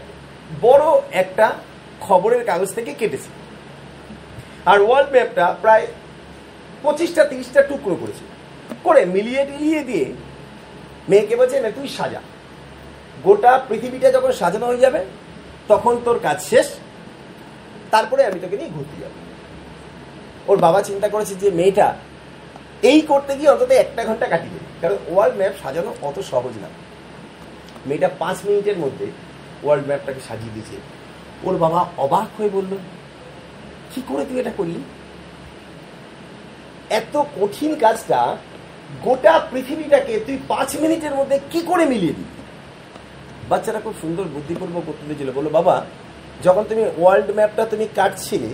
বড় 0.62 1.02
একটা 1.12 1.54
খবরের 2.02 2.46
কাগজ 2.46 2.74
থেকে 2.74 2.94
কেটেছে। 2.94 3.30
আর 4.66 4.82
ওয়ার্ল্ড 4.82 5.12
ম্যাপটা 5.12 5.56
প্রায় 5.62 5.88
পঁচিশটা, 6.84 7.26
তিরিশটা 7.26 7.62
টুকরো 7.62 7.96
করেছে। 7.96 8.24
করে 8.84 9.06
মিলিয়ে 9.06 9.46
টিলিয়ে 9.46 9.84
দিয়ে 9.84 10.14
মেয়েকে 11.10 11.36
বলছে, 11.36 11.60
না, 11.60 11.72
তুই 11.72 11.88
সাজা। 11.88 12.22
গোটা 13.24 13.66
পৃথিবীটা 13.70 14.12
যখন 14.12 14.32
সাজানো 14.32 14.66
হয়ে 14.66 14.78
যাবে, 14.78 15.06
তখন 15.68 15.98
তোর 16.06 16.20
কাজ 16.24 16.42
শেষ। 16.42 16.68
তারপরে 17.92 18.26
আমি 18.26 18.40
তোকে 18.40 18.58
নিয়ে 18.58 18.70
ঘুরতে 18.70 19.02
যাব। 19.02 19.12
ওর 20.48 20.58
বাবা 20.58 20.82
চিন্তা 20.82 21.10
করেছে 21.10 21.36
যে, 21.36 21.52
মেয়েটা, 21.52 21.96
এই 22.82 23.02
করতে 23.02 23.38
গিয়ে 23.38 23.50
অন্তত 23.50 23.72
একটা 23.72 24.06
ঘণ্টা 24.06 24.26
কাটিয়ে 24.28 24.54
দেবে। 24.54 24.66
কারণ 24.82 24.98
ওয়ার্ল্ড 25.08 25.38
ম্যাপ 25.38 25.54
সাজানো 25.64 25.96
অত 26.02 26.20
সহজ 26.20 26.58
না। 26.62 26.85
মেয়েটা 27.88 28.10
পাঁচ 28.22 28.38
মিনিটের 28.48 28.78
মধ্যে 28.84 29.08
ওয়ার্ল্ড 29.64 29.86
ম্যাপটাকে 29.90 30.22
সাজিয়ে 30.28 30.54
দিয়েছে। 30.56 30.78
ওর 31.48 31.56
বাবা 31.64 31.80
অবাক 32.06 32.30
হয়ে 32.38 32.52
বলল, 32.58 32.72
কি 33.92 34.00
করে 34.10 34.24
তুই 34.30 34.38
এটা 34.42 34.54
করলি? 34.60 34.82
এত 37.00 37.16
কঠিন 37.38 37.72
কাজটা 37.84 38.20
গোটা 39.06 39.34
পৃথিবীটাকে 39.52 40.14
তুই 40.26 40.36
পাঁচ 40.52 40.70
মিনিটের 40.84 41.14
মধ্যে 41.20 41.38
কি 41.52 41.60
করে 41.70 41.84
মিলিয়ে 41.92 42.16
দিবি 42.18 42.34
বাচ্চারা 43.50 43.80
খুব 43.86 43.96
সুন্দর 44.04 44.26
বুদ্ধিপূর্বক 44.36 44.86
উত্তর 44.92 45.08
দিয়েছিল। 45.10 45.30
বলো 45.38 45.50
বাবা, 45.58 45.76
যখন 46.46 46.64
তুমি 46.70 46.84
ওয়ার্ল্ড 47.00 47.30
ম্যাপটা 47.38 47.64
তুমি 47.74 47.86
কাটছিলে, 47.98 48.52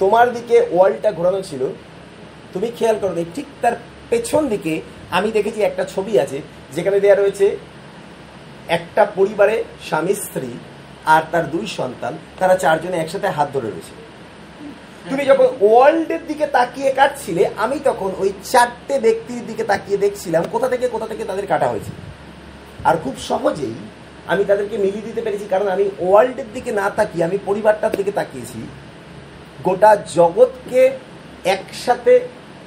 তোমার 0.00 0.26
দিকে 0.36 0.56
ওয়ার্ল্ডটা 0.74 1.10
ঘোরানো 1.18 1.40
ছিল। 1.48 1.62
তুমি 2.52 2.68
খেয়াল 2.78 2.96
করো 3.02 3.12
ঠিক 3.36 3.46
তার 3.62 3.74
পেছন 4.10 4.42
দিকে 4.52 4.72
আমি 5.16 5.28
দেখেছি 5.36 5.60
একটা 5.62 5.84
ছবি 5.94 6.12
আছে, 6.24 6.38
যেখানে 6.76 6.96
দেওয়া 7.04 7.16
রয়েছে 7.16 7.46
একটা 8.68 9.02
পরিবারে 9.18 9.56
স্বামী, 9.88 10.14
স্ত্রী 10.24 10.50
আর 11.14 11.22
তার 11.32 11.44
দুই 11.50 11.66
সন্তান, 11.78 12.12
তারা 12.38 12.54
চারজনে 12.62 12.96
একসাথে 12.98 13.28
হাত 13.28 13.48
ধরে 13.54 13.68
রয়েছে। 13.70 13.94
তুমি 15.10 15.22
যখন 15.30 15.48
ওয়ার্ল্ডের 15.60 16.22
দিকে 16.26 16.46
তাকিয়ে 16.46 16.90
কাটছিলে, 16.98 17.42
আমি 17.56 17.76
তখন 17.88 18.10
ওই 18.22 18.30
চারটে 18.52 18.94
ব্যক্তির 19.00 19.46
দিকে 19.46 19.64
তাকিয়ে 19.64 20.02
দেখছিলাম, 20.04 20.42
কোথা 20.52 20.68
থেকে 20.68 20.86
কোথা 20.88 21.06
থেকে 21.06 21.24
তাদের 21.24 21.46
কাটা 21.46 21.68
হয়েছে। 21.68 21.92
আর 22.84 22.94
খুব 23.04 23.14
সহজেই 23.30 23.76
আমি 24.26 24.44
তাদেরকে 24.44 24.76
মিলিয়ে 24.84 25.06
দিতে 25.08 25.20
পেরেছি, 25.22 25.46
কারণ 25.50 25.68
আমি 25.68 25.84
ওয়ার্ল্ডের 25.98 26.48
দিকে 26.56 26.70
না 26.72 26.86
তাকিয়ে, 26.90 27.24
আমি 27.24 27.38
পরিবারটার 27.48 27.96
দিকে 27.96 28.12
তাকিয়েছি। 28.12 28.60
গোটা 29.66 29.90
জগৎকে 30.18 30.82
একসাথে 31.44 32.14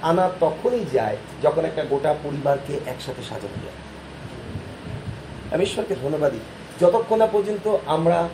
আনা 0.09 0.25
তখনই 0.39 0.85
যায় 0.93 1.17
যখন 1.41 1.63
একটা 1.65 1.83
গোটা 1.83 2.11
পরিবারকে 2.23 2.73
একসাথে 2.91 3.23
সাজানো 3.29 3.59
যায়। 3.65 3.77
আমি 5.51 5.63
ঈশ্বরকে 5.63 5.95
ধন্যবাদ 6.01 6.31
দিই। 6.31 6.41
যতক্ষণ 6.81 7.17
না 7.17 7.25
পর্যন্ত 7.25 7.77
আমরা 7.85 8.29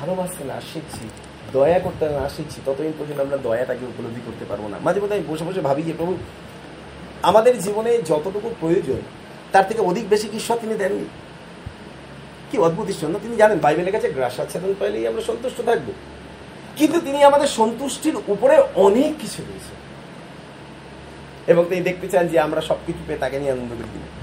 ভালোবাসতে 0.00 0.44
না 0.44 0.60
শিখছি, 0.72 1.08
দয়া 1.52 1.78
করতে 1.78 2.08
না 2.08 2.28
শিখছি, 2.28 2.60
ততদিন 2.66 2.92
পর্যন্ত 2.98 3.20
আমরা 3.20 3.36
দয়াটাকে 3.36 3.86
উপলব্ধি 3.86 4.20
করতে 4.26 4.44
পারব 4.44 4.68
না। 4.68 4.78
মাঝে 4.82 5.00
মধ্যে 5.00 5.16
আমি 5.16 5.24
বসে 5.28 5.44
বসে 5.44 5.60
ভাবি 5.60 5.82
যে, 5.82 5.92
প্রভু, 5.96 6.16
আমাদের 7.22 7.58
জীবনে 7.58 7.98
যতটুকু 7.98 8.54
প্রয়োজন, 8.60 9.00
তার 9.52 9.68
থেকে 9.68 9.80
অধিক 9.80 10.08
বেশি 10.08 10.28
কি 10.28 10.36
ঈশ্বর 10.36 10.58
তিনি 10.58 10.74
দেননি? 10.74 11.04
কি 12.50 12.58
অদ্ভুত 12.58 12.88
ঈশ্বর, 12.88 13.10
না? 13.10 13.18
তিনি 13.22 13.36
জানেন, 13.36 13.58
বাইবেলের 13.58 13.92
কাছে 13.92 14.12
গ্রাসাচ্ছাদন 14.12 14.74
পাইলেই 14.80 15.06
আমরা 15.06 15.22
সন্তুষ্ট 15.22 15.60
থাকব। 15.62 15.92
কিন্তু 16.76 17.00
তিনি 17.00 17.24
আমাদের 17.24 17.46
সন্তুষ্টির 17.46 18.16
উপরে 18.16 18.62
অনেক 18.74 19.14
কিছু 19.20 19.42
দিয়েছেন। 19.42 19.82
এবং 21.46 21.64
তিনি 21.68 21.80
দেখতে 21.80 22.08
চান 22.08 22.28
যে 22.28 22.38
আমরা 22.38 22.60
সবকিছু 22.60 22.98
পেয়ে 23.06 23.18
তাকে 23.18 23.38
নিয়ে 23.38 23.52
আনন্দ 23.52 23.70
করি 23.70 23.88
কিনা। 23.92 24.21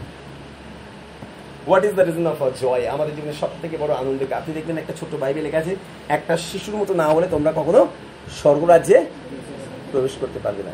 What 1.69 1.85
is 1.85 1.93
the 1.97 2.03
reason 2.03 2.27
of 2.27 2.41
our 2.43 2.51
joy 2.61 2.87
আমাদের 2.95 3.15
জীবনে 3.15 3.33
সব 3.33 3.51
থেকে 3.61 3.77
বড় 3.77 3.93
আনন্দ 3.93 4.19
আপনি 4.33 4.53
দেখবেন 4.53 4.77
একটা 4.77 4.93
ছোট 4.99 5.11
বাইবেল 5.21 5.43
লেখা 5.43 5.57
আছে, 5.57 5.75
একটা 6.09 6.37
শিশুর 6.37 6.75
মতো 6.75 6.93
না 6.93 7.07
হলে 7.07 7.27
তোমরা 7.27 7.51
কখনো 7.55 7.87
স্বর্গরাজ্যে 8.41 9.05
প্রবেশ 9.91 10.13
করতে 10.21 10.39
পারবে 10.39 10.63
না। 10.63 10.71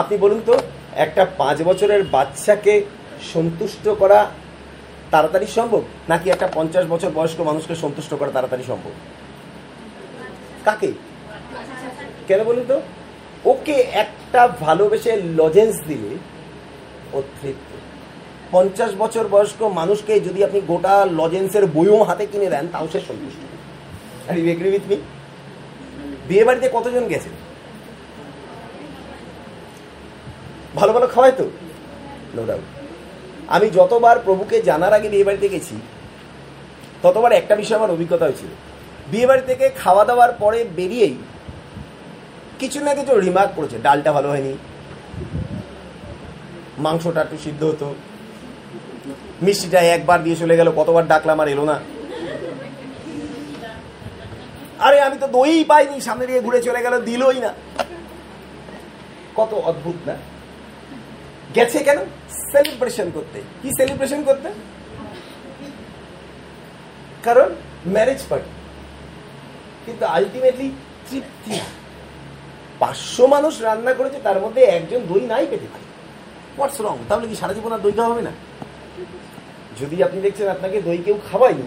আপনি 0.00 0.16
বলুন 0.16 0.40
তো, 0.46 0.54
একটা 1.04 1.26
পাঁচ 1.38 1.62
বছরের 1.62 2.02
বাচ্চাকে 2.04 2.84
সন্তুষ্ট 3.32 3.88
করা 3.88 4.30
তাড়াতাড়ি 5.10 5.46
সম্ভব? 5.46 5.82
নাকি 6.08 6.30
একটা 6.30 6.48
পঞ্চাশ 6.54 6.84
বছর 6.86 7.10
বয়স্ক 7.14 7.40
মানুষকে 7.40 7.74
সন্তুষ্ট 7.74 8.14
করা 8.14 8.30
তাড়াতাড়ি 8.30 8.64
সম্ভব? 8.66 8.92
কাকে? 10.64 10.92
কেন 12.28 12.44
বলুন 12.44 12.64
তো? 12.68 12.80
ওকে 13.52 13.72
একটা 13.72 14.48
ভালোবেসে 14.48 15.12
লজেন্স 15.36 15.76
দিলে 15.88 16.12
ও 17.12 17.22
তৃপ্ত 17.38 17.70
পঞ্চাশ 18.56 18.90
বছর 19.02 19.24
বয়স্ক 19.34 19.60
মানুষকে 19.80 20.14
যদি 20.26 20.40
আপনি 20.46 20.58
গোটা 20.70 20.94
লজেন্সের 21.18 21.64
বইও 21.76 21.98
হাতে 22.08 22.24
কিনে 22.32 22.48
দেন, 22.54 22.64
তাও 22.72 22.86
সে 22.92 23.00
সন্তুষ্ট। 23.08 23.40
মি 24.32 24.96
বিয়ে 26.28 26.44
বাড়িতে 26.48 26.66
কতজন 26.76 27.04
গেছে? 27.12 27.30
ভালো 30.78 30.92
ভালো 30.96 31.06
খাওয়ায় 31.14 31.36
তো? 31.40 31.46
নো 32.36 32.42
ডাউট 32.48 32.66
আমি 33.54 33.66
যতবার 33.78 34.16
প্রভুকে 34.26 34.56
জানার 34.68 34.92
আগে 34.98 35.08
বিয়ে 35.12 35.26
বাড়িতে 35.28 35.46
গেছি, 35.54 35.74
ততবার 37.04 37.32
একটা 37.40 37.54
বিষয় 37.60 37.78
আমার 37.80 37.94
অভিজ্ঞতা 37.96 38.24
হয়েছিল। 38.28 38.50
বিয়ে 39.10 39.26
বাড়ি 39.30 39.42
থেকে 39.50 39.66
খাওয়া 39.82 40.04
দাওয়ার 40.08 40.32
পরে 40.42 40.58
বেরিয়েই 40.78 41.16
কিছু 42.60 42.78
না 42.86 42.92
কিছু 42.98 43.12
রিমার্ক 43.26 43.52
করেছে, 43.56 43.76
ডালটা 43.86 44.10
ভালো 44.16 44.28
হয়নি, 44.32 44.52
মাংসটা 46.84 47.20
একটু 47.24 47.36
সিদ্ধ 47.44 47.62
হতো। 47.70 47.88
মিষ্টিটা 49.42 49.80
একবার 49.80 50.22
দিয়ে 50.22 50.36
চলে 50.36 50.56
গেল, 50.56 50.72
কতবার 50.76 51.06
ডাকলাম 51.06 51.40
আর 51.40 51.48
এলো 51.48 51.64
না। 51.64 51.80
আরে, 54.78 55.00
আমি 55.00 55.16
তো 55.18 55.26
দই 55.26 55.64
পাইনি, 55.64 56.00
সামনে 56.00 56.26
দিয়ে 56.26 56.40
ঘুরে 56.40 56.62
চলে 56.62 56.82
গেল, 56.82 57.00
দিলই 57.00 57.40
না। 57.40 57.54
কত 59.36 59.54
অদ্ভুত, 59.54 60.08
না? 60.08 60.16
গেছে 61.54 61.84
কেন? 61.84 61.98
সেলিব্রেশন 62.52 63.10
করতে। 63.14 63.42
কি 63.62 63.68
সেলিব্রেশন 63.68 64.22
করতে? 64.22 64.48
কারণ 67.22 67.54
ম্যারেজ 67.86 68.22
পার্টি 68.28 68.50
কিন্তু 69.86 70.06
আলটিমেটলি 70.06 70.70
তৃপ্তি। 71.10 71.60
পাঁচশো 72.78 73.26
মানুষ 73.26 73.62
রান্না 73.62 73.94
করেছে, 73.94 74.18
তার 74.22 74.40
মধ্যে 74.40 74.62
একজন 74.62 75.00
দই 75.08 75.20
নাই 75.20 75.46
পেতে 75.50 75.66
পারে। 75.72 75.84
হোয়াটস 76.56 76.80
রং 76.80 76.96
তাহলে 77.08 77.28
কি 77.28 77.36
সারা 77.36 77.52
জীবন 77.52 77.72
আর 77.72 77.78
দই 77.78 77.92
খাওয়া 77.92 78.10
হবে 78.10 78.22
না? 78.22 78.30
যদি 79.80 80.02
আপনি 80.02 80.20
দেখছেন 80.20 80.48
আপনাকে 80.48 80.82
দই 80.82 80.98
কেউ 80.98 81.18
খাওয়ায়নি, 81.32 81.62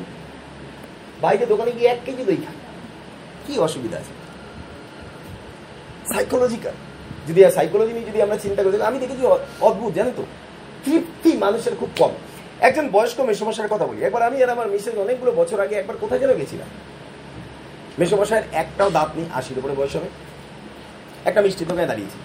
বাইরে 1.22 1.46
দোকানে 1.46 1.72
গিয়ে 1.72 1.90
এক 1.90 2.00
কেজি 2.06 2.24
দই 2.24 2.36
খান। 2.36 2.56
কি 3.48 3.60
অসুবিধা 3.60 3.98
আছে? 3.98 4.14
সাইকোলজিক্যাল 6.14 6.74
যদি 7.28 7.52
সাইকোলজি 7.52 7.94
নিয়ে 7.94 8.06
যদি 8.06 8.22
আমরা 8.22 8.38
চিন্তা 8.38 8.64
করি 8.64 8.82
আমি 8.82 9.00
দেখেছি 9.00 9.26
অদ্ভুত, 9.62 9.94
জানেন 9.94 10.14
তো? 10.18 10.26
তৃপ্তি 10.86 11.38
মানুষের 11.38 11.76
খুব 11.76 11.90
কম। 11.98 12.12
একজন 12.60 12.90
বয়স্ক 12.90 13.20
মেসমশাইয়ের 13.20 13.76
কথা 13.76 13.86
বলি। 13.86 14.02
একবার 14.02 14.24
আমি 14.24 14.44
আর 14.44 14.50
আমার 14.50 14.68
মিসেস 14.68 14.96
অনেকগুলো 14.96 15.32
বছর 15.32 15.60
আগে 15.60 15.76
একবার 15.76 15.98
কোথায় 15.98 16.20
যেন 16.20 16.34
গেছিলাম। 16.34 16.68
মেসমশাইয়ের 18.00 18.48
একটাও 18.52 18.90
দাঁত 18.90 19.10
নেই, 19.16 19.26
আশির 19.34 19.58
উপরে 19.58 19.74
বয়স 19.74 19.96
হবে। 19.96 20.08
একটা 21.26 21.42
মিষ্টি 21.42 21.66
দোকানে 21.66 21.88
দাঁড়িয়েছি। 21.88 22.18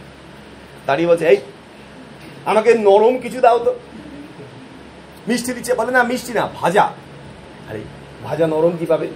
দাঁড়িয়ে 0.86 1.08
বলছে, 1.08 1.28
এই, 1.28 1.36
আমাকে 2.44 2.74
নরম 2.74 3.18
কিছু 3.18 3.40
দাও 3.40 3.58
তো। 3.58 3.74
মিষ্টি 5.28 5.50
দিচ্ছে, 5.56 5.72
বলে 5.80 5.92
না 5.96 6.00
মিষ্টি 6.10 6.32
না, 6.38 6.44
ভাজা। 6.60 6.84
আরে, 7.68 7.82
ভাজা 8.26 8.46
নরম 8.54 8.74
কি 8.80 8.86
পাবে 8.92 9.06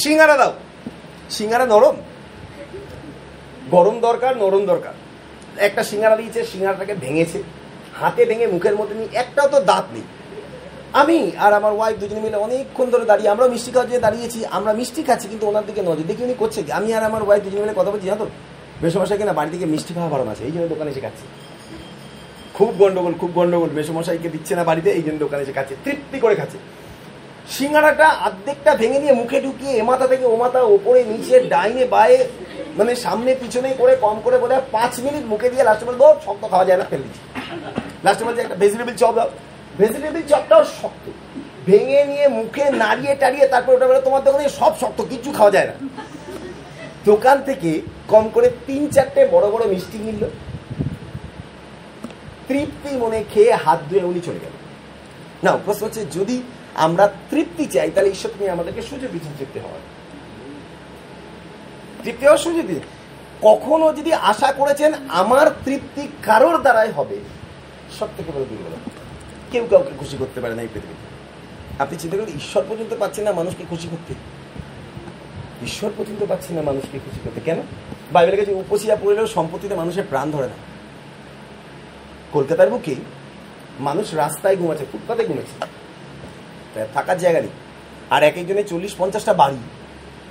সিঙ্গারা 0.00 0.36
দাও। 0.40 0.52
সিঙ্গারা 1.36 1.66
নরম। 1.74 1.96
গরম 3.74 3.96
দরকার, 4.06 4.32
নরম 4.42 4.62
দরকার। 4.72 4.94
একটা 5.66 5.82
সিঙ্গারা 5.90 6.16
দিয়েছে, 6.20 6.40
সিঙ্গারাটাকে 6.52 6.94
ভেঙেছে। 7.04 7.38
হাতে 8.00 8.22
ভেঙে 8.30 8.46
মুখের 8.54 8.74
মধ্যে 8.80 8.94
নিয়ে 8.98 9.10
একটাও 9.22 9.48
তো 9.54 9.58
দাঁত 9.70 9.86
নেই। 9.94 10.06
আমি 11.00 11.18
আর 11.44 11.52
আমার 11.58 11.72
ওয়াইফ 11.76 11.96
দুজনে 12.02 12.20
মিলে 12.26 12.38
অনেকক্ষণ 12.46 12.86
ধরে 12.94 13.04
দাঁড়িয়ে 13.10 13.30
আমরা 13.34 13.46
মিষ্টি 13.52 13.70
খাওয়ার 13.72 13.88
জন্য 13.90 14.02
দাঁড়িয়েছি, 14.06 14.38
আমরা 14.58 14.72
মিষ্টি 14.80 15.00
খাচ্ছি, 15.08 15.26
কিন্তু 15.32 15.44
ওনার 15.50 15.64
দিকে 15.68 15.82
নজর 15.88 16.06
দেখি 16.10 16.22
উনি 16.28 16.34
করছে 16.42 16.60
আমি 16.78 16.88
আর 16.96 17.02
আমার 17.10 17.22
ওয়াইফ 17.26 17.42
দুজনে 17.44 17.60
মিলে 17.64 17.74
কথা 17.80 17.90
বলছি, 17.92 18.06
জানো 18.10 18.20
তো? 18.22 18.26
বেসমশাই 18.82 19.18
কিনা 19.20 19.34
বাড়ি 19.38 19.50
থেকে 19.54 19.66
মিষ্টি 19.74 19.92
খাওয়া 19.96 20.10
বারণ 20.12 20.28
আছে, 20.32 20.42
এই 20.48 20.52
জন্য 20.54 20.66
দোকানে 20.72 20.90
এসে 20.92 21.02
খাচ্ছি। 21.06 21.24
খুব 22.56 22.72
গন্ডগোল 22.82 23.14
খুব 23.20 23.30
গন্ডগোল। 23.38 23.70
মেসমশাইকে 23.76 24.28
দিচ্ছে 24.34 24.52
না 24.58 24.64
বাড়িতে, 24.64 24.90
এই 24.98 25.04
জন্য 25.06 25.18
দোকানে 25.24 25.42
এসে 25.44 25.54
খাচ্ছে। 25.58 25.74
তৃপ্তি 25.84 26.18
করে 26.24 26.34
খাচ্ছে। 26.40 26.58
সিঙ্গারাটা 27.56 28.08
অর্ধেকটা 28.26 28.72
ভেঙে 28.80 28.98
নিয়ে 29.02 29.14
মুখে 29.20 29.38
ঢুকিয়ে 29.40 29.72
এ 29.80 29.82
মাথা 29.90 30.06
থেকে 30.12 30.24
ও 30.32 30.34
মাথা 30.44 30.60
ওপরে, 30.76 31.00
নিচে, 31.12 31.36
ডাইনে, 31.52 31.84
বায়ে 31.94 32.18
মানে 32.78 32.92
সামনে 33.04 33.30
পিছনে 33.42 33.68
করে, 33.80 33.92
কম 34.04 34.16
করে 34.24 34.36
বলে 34.44 34.54
পাঁচ 34.76 34.92
মিনিট 35.04 35.24
মুখে 35.32 35.48
দিয়ে 35.52 35.64
লাস্টে 35.68 35.84
বলব 35.90 36.02
শক্ত 36.26 36.42
খাওয়া 36.52 36.66
যায় 36.68 36.78
না, 36.80 36.84
ফেলে 36.90 37.04
দিচ্ছি। 37.06 37.22
লাস্টে 38.04 38.24
বলছে, 38.26 38.40
একটা 38.44 38.56
ভেজিটেবিল 38.62 38.94
চপ 39.02 39.12
দাও। 39.18 39.28
ভেজিটেবিল 39.80 40.22
চপটাও 40.30 40.62
শক্ত। 40.80 41.04
ভেঙে 41.68 42.00
নিয়ে 42.10 42.26
মুখে 42.38 42.64
নাড়িয়ে 42.82 43.14
টাড়িয়ে 43.22 43.46
তারপর 43.52 43.72
ওটা 43.76 43.86
বলে, 43.90 44.00
তোমার 44.00 44.22
দোকানে 44.26 44.44
সব 44.60 44.72
শক্ত, 44.82 44.98
কিচ্ছু 45.10 45.30
খাওয়া 45.38 45.52
যায় 45.56 45.66
না। 45.70 45.74
দোকান 47.10 47.36
থেকে 47.48 47.70
কম 48.12 48.24
করে 48.34 48.48
তিন 48.66 48.82
চারটে 48.94 49.20
বড় 49.34 49.46
বড় 49.50 49.64
মিষ্টি 49.72 49.98
কিনল। 50.04 50.24
তৃপ্তি 52.48 52.96
মনে 52.96 53.24
খেয়ে 53.34 53.52
হাত 53.54 53.80
ধুয়ে 53.90 54.04
উনি 54.04 54.20
চলে 54.20 54.40
গেল 54.40 54.54
না, 55.44 55.58
প্রশ্ন 55.64 55.86
হচ্ছে, 55.86 56.06
যদি 56.06 56.42
আমরা 56.74 57.12
তৃপ্তি 57.30 57.66
চাই, 57.66 57.90
তাহলে 57.90 58.10
ঈশ্বর 58.10 58.30
তুমি 58.38 58.50
আমাদেরকে 58.50 58.82
সুযোগ 58.82 59.10
দিচ্ছেন 59.12 59.32
তৃপ্তি 59.38 59.60
হওয়ার। 59.60 59.78
তৃপ্তি 62.02 62.24
হওয়ার 62.26 62.38
সুযোগ 62.38 62.66
কখনো 63.42 63.92
যদি 63.92 64.12
আশা 64.12 64.52
করেছেন 64.52 64.92
আমার 65.08 65.46
তৃপ্তি 65.64 66.08
কারোর 66.22 66.58
দ্বারাই 66.58 66.90
হবে, 66.92 67.16
সব 67.98 68.08
থেকে 68.16 68.32
বড় 68.34 68.44
দুর্বল। 68.44 68.72
কেউ 69.52 69.66
কাউকে 69.70 69.90
খুশি 69.98 70.16
করতে 70.16 70.40
পারে 70.40 70.54
না 70.54 70.62
এই 70.62 70.68
পৃথিবীতে। 70.74 71.06
আপনি 71.82 71.98
চিন্তা 71.98 72.16
করেন, 72.16 72.36
ঈশ্বর 72.36 72.62
পর্যন্ত 72.68 72.94
পাচ্ছেন 72.98 73.24
না 73.24 73.32
মানুষকে 73.32 73.64
খুশি 73.70 73.88
করতে? 73.90 74.14
ঈশ্বর 75.64 75.90
পর্যন্ত 75.96 76.24
পাচ্ছেন 76.28 76.56
না 76.56 76.62
মানুষকে 76.62 76.98
খুশি 76.98 77.20
করতে। 77.24 77.40
কেন? 77.40 77.58
বাইবেলের 78.12 78.40
কাছে 78.40 78.54
উপসিয়া 78.54 78.96
পড়লেও 79.02 79.26
সম্পত্তিতে 79.26 79.74
মানুষের 79.74 80.04
প্রাণ 80.10 80.30
ধরে 80.30 80.46
না। 80.46 80.75
কলকাতার 82.32 82.70
বুকে 82.70 82.94
মানুষ 83.80 84.14
রাস্তায় 84.14 84.56
ঘুমাচ্ছে, 84.56 84.86
ফুটপাতে 84.92 85.24
ঘুমেছে 85.24 85.66
থাকার 86.94 87.18
জায়গা 87.18 87.40
নেই। 87.40 87.50
আর 88.10 88.22
এক 88.22 88.36
একজনের 88.36 88.68
চল্লিশ, 88.68 88.94
পঞ্চাশটা 88.98 89.34
বাড়ি। 89.34 89.56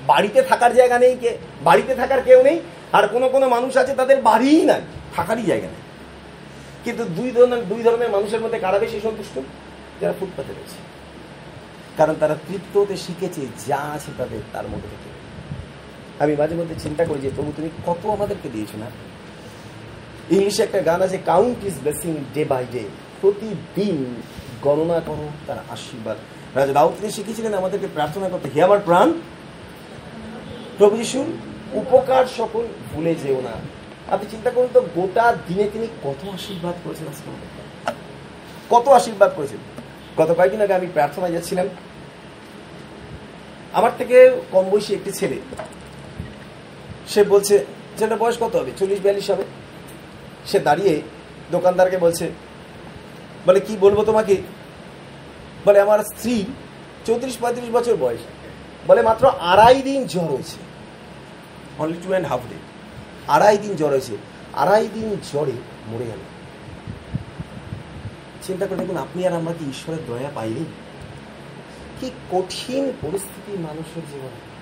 বাড়িতে 0.08 0.42
থাকার 0.42 0.74
জায়গা 0.74 1.00
নেই 1.00 1.18
কে 1.18 1.38
বাড়িতে 1.64 1.96
থাকার 1.96 2.22
কেউ 2.22 2.44
নেই। 2.44 2.60
আর 2.94 3.08
কোনো 3.08 3.30
কোনো 3.30 3.50
মানুষ 3.50 3.78
আছে, 3.78 3.94
তাদের 3.94 4.22
বাড়িই 4.22 4.66
নাই। 4.66 4.82
থাকারই 5.16 5.42
জায়গা 5.42 5.68
নেই। 5.68 5.82
কিন্তু 6.84 7.04
দুই 7.04 7.32
ধরনের 7.32 7.66
দুই 7.66 7.84
ধরনের 7.84 8.10
মানুষের 8.10 8.42
মধ্যে 8.42 8.60
কারা 8.60 8.80
বেশি 8.80 9.00
সন্তুষ্ট? 9.04 9.40
যারা 10.02 10.14
ফুটপাতে 10.20 10.54
রয়েছে। 10.54 10.76
কারণ 11.98 12.16
তারা 12.20 12.36
তৃপ্ত 12.48 12.78
হতে 12.78 12.98
শিখেছে 12.98 13.42
যা 13.68 13.78
আছে 13.78 14.12
তাদের, 14.18 14.40
তার 14.54 14.68
মধ্যে 14.68 14.88
থেকে। 14.88 15.16
আমি 16.24 16.36
মাঝে 16.36 16.56
মধ্যে 16.56 16.76
চিন্তা 16.80 17.06
করি 17.06 17.20
যে 17.20 17.30
প্রভু 17.36 17.54
তুমি 17.56 17.70
কত 17.86 18.06
আমাদেরকে 18.06 18.50
দিয়েছ 18.50 18.70
না? 18.76 18.86
ইংলিশে 20.34 20.62
একটা 20.64 20.80
গান 20.90 21.00
আছে 21.06 21.18
count 21.32 21.60
is 21.70 21.76
blessing 21.84 22.14
day 22.34 22.44
by 22.52 22.64
day 22.74 22.84
প্রতিদিন 23.22 23.98
গণনা 24.66 25.00
করো 25.08 25.28
তার 25.48 25.60
আশীর্বাদ। 25.76 26.18
রাজা 26.58 26.74
দাউদ 26.78 26.94
তিনি 27.00 27.12
শিখেছিলেন 27.18 27.54
আমাদেরকে 27.62 27.88
প্রার্থনা 27.94 28.28
করতে। 28.30 28.48
হে 28.56 28.60
আমার 28.68 28.82
প্রাণ, 28.88 29.08
প্রভু 30.78 30.96
যিশুর 30.98 31.28
উপকার 31.82 32.26
সকল 32.40 32.64
ভুলে 32.90 33.14
যেও 33.24 33.40
না। 33.48 33.56
আপনি 34.14 34.26
চিন্তা 34.34 34.50
করুন 34.56 34.70
তো, 34.74 34.82
গোটা 34.98 35.26
দিনে 35.48 35.66
তিনি 35.74 35.88
কত 36.06 36.22
আশীর্বাদ 36.38 36.76
করেছেন 36.84 37.08
কত 38.70 38.86
আশীর্বাদ 39.00 39.32
করেছেন। 39.38 39.62
গত 40.20 40.30
কয়েকদিন 40.38 40.62
আগে 40.66 40.74
আমি 40.80 40.88
প্রার্থনায় 40.96 41.34
যাচ্ছিলাম। 41.36 41.68
আমার 43.78 43.92
থেকে 43.98 44.18
কম 44.52 44.66
বয়সী 44.72 44.92
একটি 44.94 45.12
ছেলে, 45.20 45.38
সে 47.12 47.22
বলছে 47.34 47.56
ছেলেটা 47.98 48.18
বয়স 48.24 48.38
কত 48.44 48.54
হবে? 48.60 48.72
চল্লিশ, 48.80 49.00
বিয়াল্লিশ 49.04 49.28
হবে? 49.32 49.46
সে 50.46 50.60
দাঁড়িয়ে 50.60 51.02
দোকানদারকে 51.52 51.98
বলছে 51.98 52.32
বলে 53.46 53.60
কি 53.60 53.78
বলব 53.78 54.04
তোমাকে? 54.04 54.38
বলে 55.66 55.82
আমার 55.82 56.00
স্ত্রী 56.00 56.46
চৌত্রিশ 57.06 57.38
পঁয়ত্রিশ 57.38 57.70
বছর 57.70 57.96
বয়স। 57.96 58.20
বলে 58.88 59.02
মাত্র 59.02 59.28
আড়াই 59.28 59.82
দিন 59.82 60.06
জ্বর 60.06 60.24
হয়েছে। 60.24 60.58
Only 61.80 61.98
two 62.04 62.10
and 62.10 62.28
half 62.28 62.40
day 62.40 62.56
আড়াই 63.28 63.58
দিন 63.58 63.76
জ্বর 63.76 63.90
হয়েছে। 63.90 64.18
আড়াই 64.54 64.90
দিন 64.94 65.16
জ্বরে 65.32 65.52
মরে 65.88 66.06
গেল। 66.06 66.18
চিন্তা 68.44 68.68
করে 68.68 68.78
দেখুন 68.78 68.98
আপনি 68.98 69.28
আর 69.28 69.34
আমরা 69.34 69.54
কি 69.60 69.66
ঈশ্বরের 69.70 70.00
দয়া 70.08 70.32
পাইনি? 70.36 70.66
কি 72.00 72.12
কঠিন 72.32 72.94
পরিস্থিতি 73.02 73.58
মানুষের 73.58 74.02
জীবনে। 74.12 74.56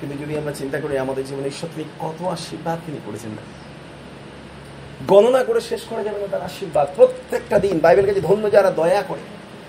কিন্তু 0.00 0.24
যদি 0.24 0.38
আমরা 0.38 0.52
চিন্তা 0.52 0.80
করি 0.80 0.98
আমাদের 0.98 1.26
জীবনে 1.26 1.48
ঈশ্বর 1.48 1.70
তিনি 1.76 1.88
কত 2.00 2.22
আশীর্বাদ 2.22 2.78
তিনি 2.86 2.98
করেছেন। 3.06 3.30
না 3.30 3.57
গণনা 5.06 5.44
করে 5.44 5.60
শেষ 5.60 5.80
করা 5.90 6.02
যাবে 6.02 6.20
না 6.20 6.26
তার 6.26 6.42
আশীর্বাদ। 6.42 6.88
প্রত্যেকটা 6.96 7.58
দিন 7.58 7.78
বাইবেল 7.78 8.06
কাছে 8.06 8.20
ধন্য 8.20 8.52
যারা 8.52 8.70
দয়া 8.70 9.02
করে। 9.02 9.20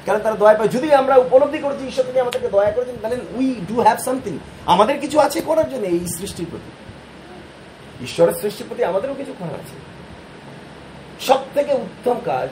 কারণ 0.05 0.19
তারা 0.19 0.35
দয়া 0.35 0.53
পায়। 0.53 0.69
যদি 0.69 0.93
আমরা 0.93 1.15
উপলব্ধি 1.15 1.57
করেছি, 1.57 1.87
ঈশ্বর 1.87 2.05
তিনি 2.05 2.19
আমাদেরকে 2.19 2.47
দয়া 2.47 2.71
করেছেন 2.71 2.95
তাহলে 3.01 3.17
উই 3.33 3.55
ডু 3.67 3.81
হ্যাভ 3.81 3.99
সামথিং 3.99 4.39
আমাদের 4.65 4.99
কিছু 4.99 5.19
আছে 5.19 5.41
করার 5.41 5.69
জন্য 5.69 5.85
এই 5.85 5.99
সৃষ্টির 6.07 6.45
প্রতি। 6.49 6.71
ঈশ্বরের 8.03 8.33
সৃষ্টির 8.33 8.65
প্রতি 8.67 8.83
আমাদেরও 8.83 9.13
কিছু 9.13 9.33
করার 9.39 9.53
আছে। 9.53 9.89
সব 11.19 11.39
থেকে 11.53 11.73
উত্তম 11.73 12.15
কাজ 12.25 12.49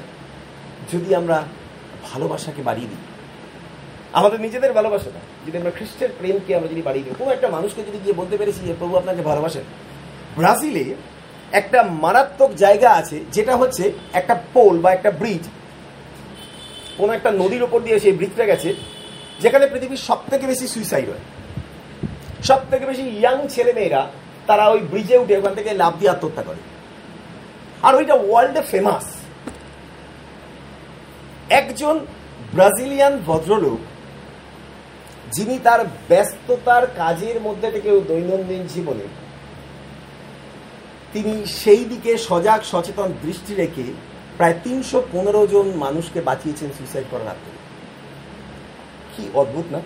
যদি 0.94 1.16
আমরা 1.16 1.44
ভালোবাসাকে 2.14 2.62
বাড়িয়ে 2.62 2.88
দিই। 2.88 2.98
আমাদের 4.14 4.42
নিজেদের 4.42 4.74
ভালোবাসাটা 4.74 5.20
যদি 5.48 5.58
আমরা 5.58 5.72
খ্রিস্টের 5.72 6.10
প্রেমকে 6.18 6.56
আমরা 6.56 6.68
যদি 6.68 6.82
বাড়িয়ে 6.82 7.06
দিই। 7.06 7.14
কোনো 7.20 7.32
একটা 7.32 7.48
মানুষকে 7.48 7.84
যদি 7.84 7.98
গিয়ে 8.04 8.14
বলতে 8.14 8.38
পেরেছি 8.38 8.60
যে 8.60 8.74
প্রভু 8.80 8.98
আপনাকে 8.98 9.22
ভালোবাসেন। 9.22 9.64
ব্রাজিলে 10.38 10.96
একটা 11.52 11.84
মারাত্মক 11.84 12.52
জায়গা 12.56 12.90
আছে, 12.92 13.18
যেটা 13.32 13.56
হচ্ছে 13.56 13.92
একটা 14.14 14.36
পোল 14.54 14.80
বা 14.80 14.92
একটা 14.94 15.12
ব্রিজ। 15.12 15.44
কোনো 16.98 17.14
একটা 17.14 17.32
নদীর 17.32 17.64
ওপর 17.64 17.80
দিয়ে 17.82 18.00
সেই 18.00 18.12
ব্রিজটা 18.12 18.46
গেছে, 18.46 18.74
যেখানে 19.42 19.68
পৃথিবীর 19.68 19.98
সব 19.98 20.20
থেকে 20.30 20.48
বেশি 20.48 20.68
সুইসাইড 20.68 21.08
হয়। 21.10 21.24
সব 22.44 22.60
থেকে 22.72 22.86
বেশি 22.86 23.02
ইয়াং 23.02 23.48
ছেলে 23.48 23.74
মেয়েরা 23.74 24.08
তারা 24.48 24.70
ওই 24.70 24.80
ব্রিজে 24.80 25.18
উঠে 25.18 25.38
ওখান 25.38 25.54
থেকে 25.56 25.74
লাভ 25.74 25.94
দিয়ে 26.00 26.12
আত্মহত্যা 26.12 26.44
করে। 26.44 26.62
আর 27.82 27.96
ওইটা 27.96 28.14
ওয়ার্ল্ডে 28.14 28.62
ফেমাস 28.62 29.06
একজন 31.50 32.00
ব্রাজিলিয়ান 32.54 33.14
ভদ্রলোক, 33.28 33.80
যিনি 35.32 35.60
তার 35.64 35.82
ব্যস্ততার 36.10 36.88
কাজের 36.88 37.40
মধ্যে 37.42 37.72
থেকে 37.72 37.90
দৈনন্দিন 38.08 38.68
জীবনে 38.68 39.06
তিনি 41.14 41.34
সেই 41.62 41.84
দিকে 41.92 42.12
সজাগ, 42.28 42.60
সচেতন 42.72 43.10
দৃষ্টি 43.24 43.54
রেখে 43.56 43.86
প্রায় 44.38 44.56
তিনশো 44.64 44.98
পনেরো 45.12 45.42
জন 45.54 45.66
মানুষকে 45.86 46.20
বাঁচিয়েছেন 46.22 46.70
সুইসাইড 46.78 47.06
করার 47.12 47.28
হাত 47.28 47.40
থেকে 47.46 47.60
কি 49.14 49.24
অদ্ভুত 49.42 49.68
না? 49.72 49.80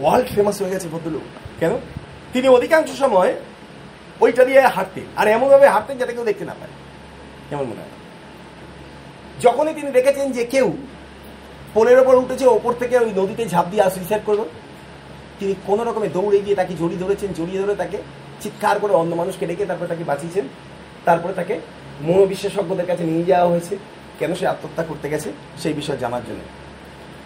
ওয়ার্ল্ড 0.00 0.28
ফেমাস 0.34 0.56
হয়ে 0.62 0.72
গেছে 0.74 0.88
ভদ্রলোক। 0.88 1.24
কেন? 1.60 1.72
তিনি 2.32 2.46
অধিকাংশ 2.48 2.90
সময় 2.98 3.32
ওইটা 4.20 4.42
দিয়ে 4.44 4.60
হাঁটতেন, 4.60 5.06
আর 5.16 5.26
এমনভাবে 5.28 5.66
হাঁটতেন 5.74 5.96
যাতে 5.98 6.12
কেউ 6.12 6.24
দেখতে 6.24 6.44
না 6.44 6.54
পায়। 6.60 6.72
কেমন 7.48 7.64
মনে 7.64 7.80
হয়? 7.84 7.94
যখনই 9.42 9.74
তিনি 9.74 9.90
দেখেছেন 9.90 10.26
যে 10.32 10.42
কেউ 10.44 10.66
পোলের 11.74 11.98
ওপর 12.02 12.14
উঠেছে, 12.14 12.44
ওপর 12.46 12.72
থেকে 12.72 12.94
ওই 12.98 13.12
নদীতে 13.20 13.44
ঝাঁপ 13.48 13.66
দিয়ে 13.70 13.82
সুইসাইড 13.90 14.22
করল, 14.26 14.40
তিনি 15.38 15.52
কোনো 15.66 15.82
রকমে 15.84 16.08
দৌড়ে 16.08 16.38
গিয়ে 16.44 16.56
তাকে 16.60 16.72
জড়িয়ে 16.80 17.02
ধরেছেন, 17.02 17.30
জড়িয়ে 17.38 17.60
ধরে 17.62 17.74
তাকে 17.74 17.98
চিৎকার 18.42 18.78
করে 18.78 18.92
অন্য 18.92 19.14
মানুষকে 19.14 19.46
ডেকে 19.46 19.66
তারপরে 19.66 19.88
তাকে 19.88 20.04
বাঁচিয়েছেন। 20.04 20.44
তারপরে 21.04 21.32
তাকে 21.32 21.60
মনোবিশেষজ্ঞদের 22.00 22.86
কাছে 22.86 23.04
নিয়ে 23.04 23.24
যাওয়া 23.24 23.50
হয়েছে। 23.50 23.78
কেন 24.18 24.34
সে 24.34 24.46
আত্মহত্যা 24.46 24.84
করতে 24.84 25.08
গেছে 25.08 25.32
সেই 25.58 25.72
বিষয় 25.72 25.96
জানার 25.96 26.20
জন্য। 26.26 26.38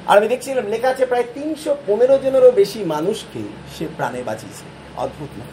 আর 0.07 0.19
আমি 0.19 0.29
দেখছিলাম, 0.29 0.67
লেখা 0.67 0.89
আছে 0.89 1.07
প্রায় 1.07 1.25
তিনশো 1.35 1.77
পনেরো 1.87 2.19
জনেরও 2.19 2.51
বেশি 2.51 2.85
মানুষকে 2.85 3.39
সে 3.79 3.87
প্রাণে 3.97 4.23
বাঁচিয়েছে। 4.23 4.65
অদ্ভুত, 4.97 5.39
না? 5.39 5.45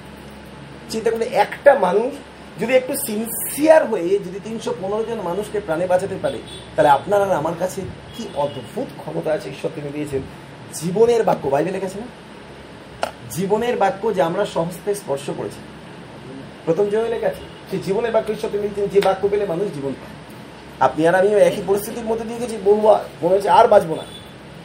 চিন্তা 0.89 1.12
করলে 1.12 1.26
একটা 1.26 1.80
মানুষ 1.80 2.13
যদি 2.62 2.73
একটু 2.73 2.95
সিনসিয়ার 2.95 3.86
হয়ে 3.86 4.10
যদি 4.10 4.39
তিনশো 4.43 4.76
পনেরো 4.82 5.04
জন 5.04 5.21
মানুষকে 5.21 5.60
প্রাণে 5.60 5.88
বাঁচাতে 5.88 6.15
পারে, 6.21 6.39
তাহলে 6.76 6.89
আপনার 6.89 7.21
আর 7.21 7.32
আমার 7.32 7.54
কাছে 7.60 7.82
কি 8.17 8.28
অদ্ভুত 8.36 8.88
ক্ষমতা 8.97 9.32
আছে 9.32 9.49
ঈশ্বর 9.49 9.71
তিনি 9.76 9.89
দিয়েছেন? 9.93 10.21
জীবনের 10.73 11.23
বাক্য 11.23 11.47
বাইবেলে 11.47 11.80
গেছে 11.80 11.99
না? 11.99 12.06
জীবনের 13.29 13.77
বাক্য 13.77 14.15
যে 14.15 14.21
আমরা 14.21 14.45
সমস্ত 14.45 14.93
স্পর্শ 14.93 15.29
করেছি। 15.38 15.59
প্রথম 16.65 16.89
জয় 16.89 17.09
লেখা 17.09 17.27
আছে 17.27 17.41
সেই 17.69 17.79
জীবনের 17.79 18.12
বাক্য 18.12 18.31
ঈশ্বর 18.31 18.49
তিনি 18.49 18.88
যে 18.88 19.01
বাক্য 19.01 19.27
পেলে 19.27 19.45
মানুষ 19.45 19.73
জীবন 19.73 19.93
পায়। 19.93 20.23
আপনি 20.79 21.07
আর 21.07 21.15
আমি 21.15 21.27
একই 21.27 21.62
পরিস্থিতির 21.67 22.03
মধ্যে 22.03 22.25
দিয়ে 22.25 22.39
গেছি 22.39 22.57
বহুবার 22.63 23.25
মনে 23.25 23.36
হচ্ছে 23.36 23.49
আর 23.49 23.67
বাঁচবো 23.67 23.95
না। 23.95 24.03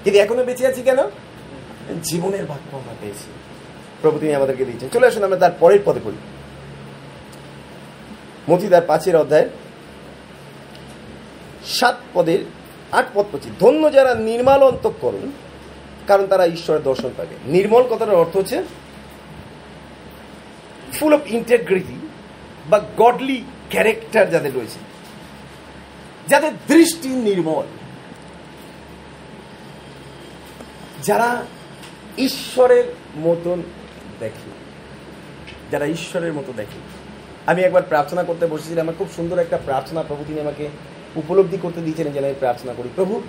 কিন্তু 0.05 0.21
এখনও 0.21 0.45
বেঁচে 0.45 0.67
আছি 0.67 0.83
কেন? 0.83 0.99
জীবনের 2.03 2.47
বাক্য 2.47 2.77
আমরা 2.77 2.95
পেয়েছি। 3.01 3.25
প্রভু, 4.03 4.19
তিনি 4.19 4.35
আমাদেরকে 4.35 4.65
দিয়েছেন। 4.65 4.89
চলে 4.89 5.07
আসুন, 5.07 5.25
আমরা 5.25 5.37
তার 5.37 5.51
পরের 5.61 5.79
পদে 5.85 6.01
পড়ি। 6.05 6.17
মতিদার 8.51 8.83
পাঁচের 8.83 9.17
অধ্যায়, 9.17 9.49
সাত 11.65 11.99
পদের 12.15 12.39
আট 12.93 13.07
পদ 13.15 13.25
পড়ছি। 13.33 13.51
ধন্য 13.61 13.93
যারা 13.93 14.15
নির্মাল 14.15 14.63
অন্তঃকরণ 14.63 15.31
কারণ 16.09 16.27
তারা 16.27 16.47
ঈশ্বরের 16.47 16.83
দর্শন 16.83 17.11
পাবে। 17.17 17.35
নির্মল 17.45 17.83
কথাটার 17.83 18.15
অর্থ 18.15 18.37
হচ্ছে 18.37 18.63
ফুল 20.93 21.15
অফ 21.15 21.21
ইন্টেগ্রিটি 21.27 22.09
বা 22.71 22.81
গডলি 22.97 23.45
ক্যারেক্টার 23.71 24.31
যাদের 24.31 24.55
রয়েছে। 24.55 24.79
যাদের 26.29 26.53
দৃষ্টি 26.69 27.09
নির্মল। 27.09 27.67
যারা 31.03 31.47
ঈশ্বরের 32.19 32.95
মতন 33.17 33.63
দেখে। 34.21 34.51
যারা 35.71 35.87
ঈশ্বরের 35.87 36.33
মতো 36.33 36.53
দেখে। 36.57 36.79
আমি 37.47 37.63
একবার 37.63 37.83
প্রার্থনা 37.83 38.23
করতে 38.23 38.47
বসেছিলাম, 38.47 38.85
আমার 38.85 38.95
খুব 38.99 39.09
সুন্দর 39.17 39.39
একটা 39.39 39.59
প্রার্থনা 39.65 40.03
প্রভু 40.03 40.25
তিনি 40.29 40.41
আমাকে 40.41 40.69
উপলব্ধি 41.17 41.59
করতে 41.63 41.81
দিয়েছিলেন 41.81 42.13
যেন 42.13 42.25
আমি 42.25 42.35
প্রার্থনা 42.39 42.75
করি। 42.75 42.89
প্রভু 42.95 43.23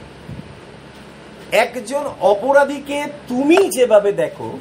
একজন 1.52 2.04
অপরাধীকে 2.22 3.08
তুমি 3.28 3.70
যেভাবে 3.70 4.12
দেখো, 4.12 4.60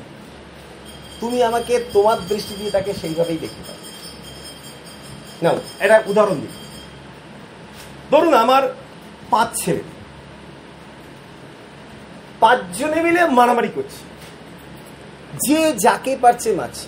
তুমি 1.20 1.42
আমাকে 1.42 1.84
তোমার 1.92 2.16
দৃষ্টি 2.28 2.54
দিয়ে 2.54 2.70
তাকে 2.70 2.94
সেইভাবেই 2.94 3.38
দেখতে 3.38 3.62
পাও 3.66 3.76
নাও 5.42 5.58
এটা 5.80 6.02
উদাহরণ 6.06 6.34
দিই। 6.34 6.54
ধরুন 8.10 8.34
আমার 8.34 8.62
পাঁচ 9.30 9.48
ছেলে। 9.64 9.82
পাঁচজনে 12.40 13.02
মিলে 13.02 13.26
মারামারি 13.26 13.68
করছে। 13.74 14.00
যে 15.46 15.72
যাকে 15.72 16.16
পারছে 16.20 16.52
মারছে 16.52 16.86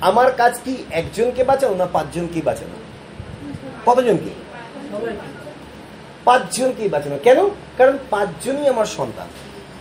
আমার 0.00 0.32
কাজ 0.32 0.60
কি 0.64 0.84
একজনকে 0.90 1.44
বাঁচাও 1.44 1.74
না 1.74 1.86
পাঁচজনকে 1.86 2.42
বাঁচানো? 2.42 2.76
কতজনকে? 3.86 4.30
পাঁচজনকেই 6.24 6.88
বাঁচানো 6.88 7.18
কেন? 7.22 7.48
কারণ 7.78 7.98
পাঁচজনই 8.10 8.68
আমার 8.68 8.86
সন্তান। 8.86 9.28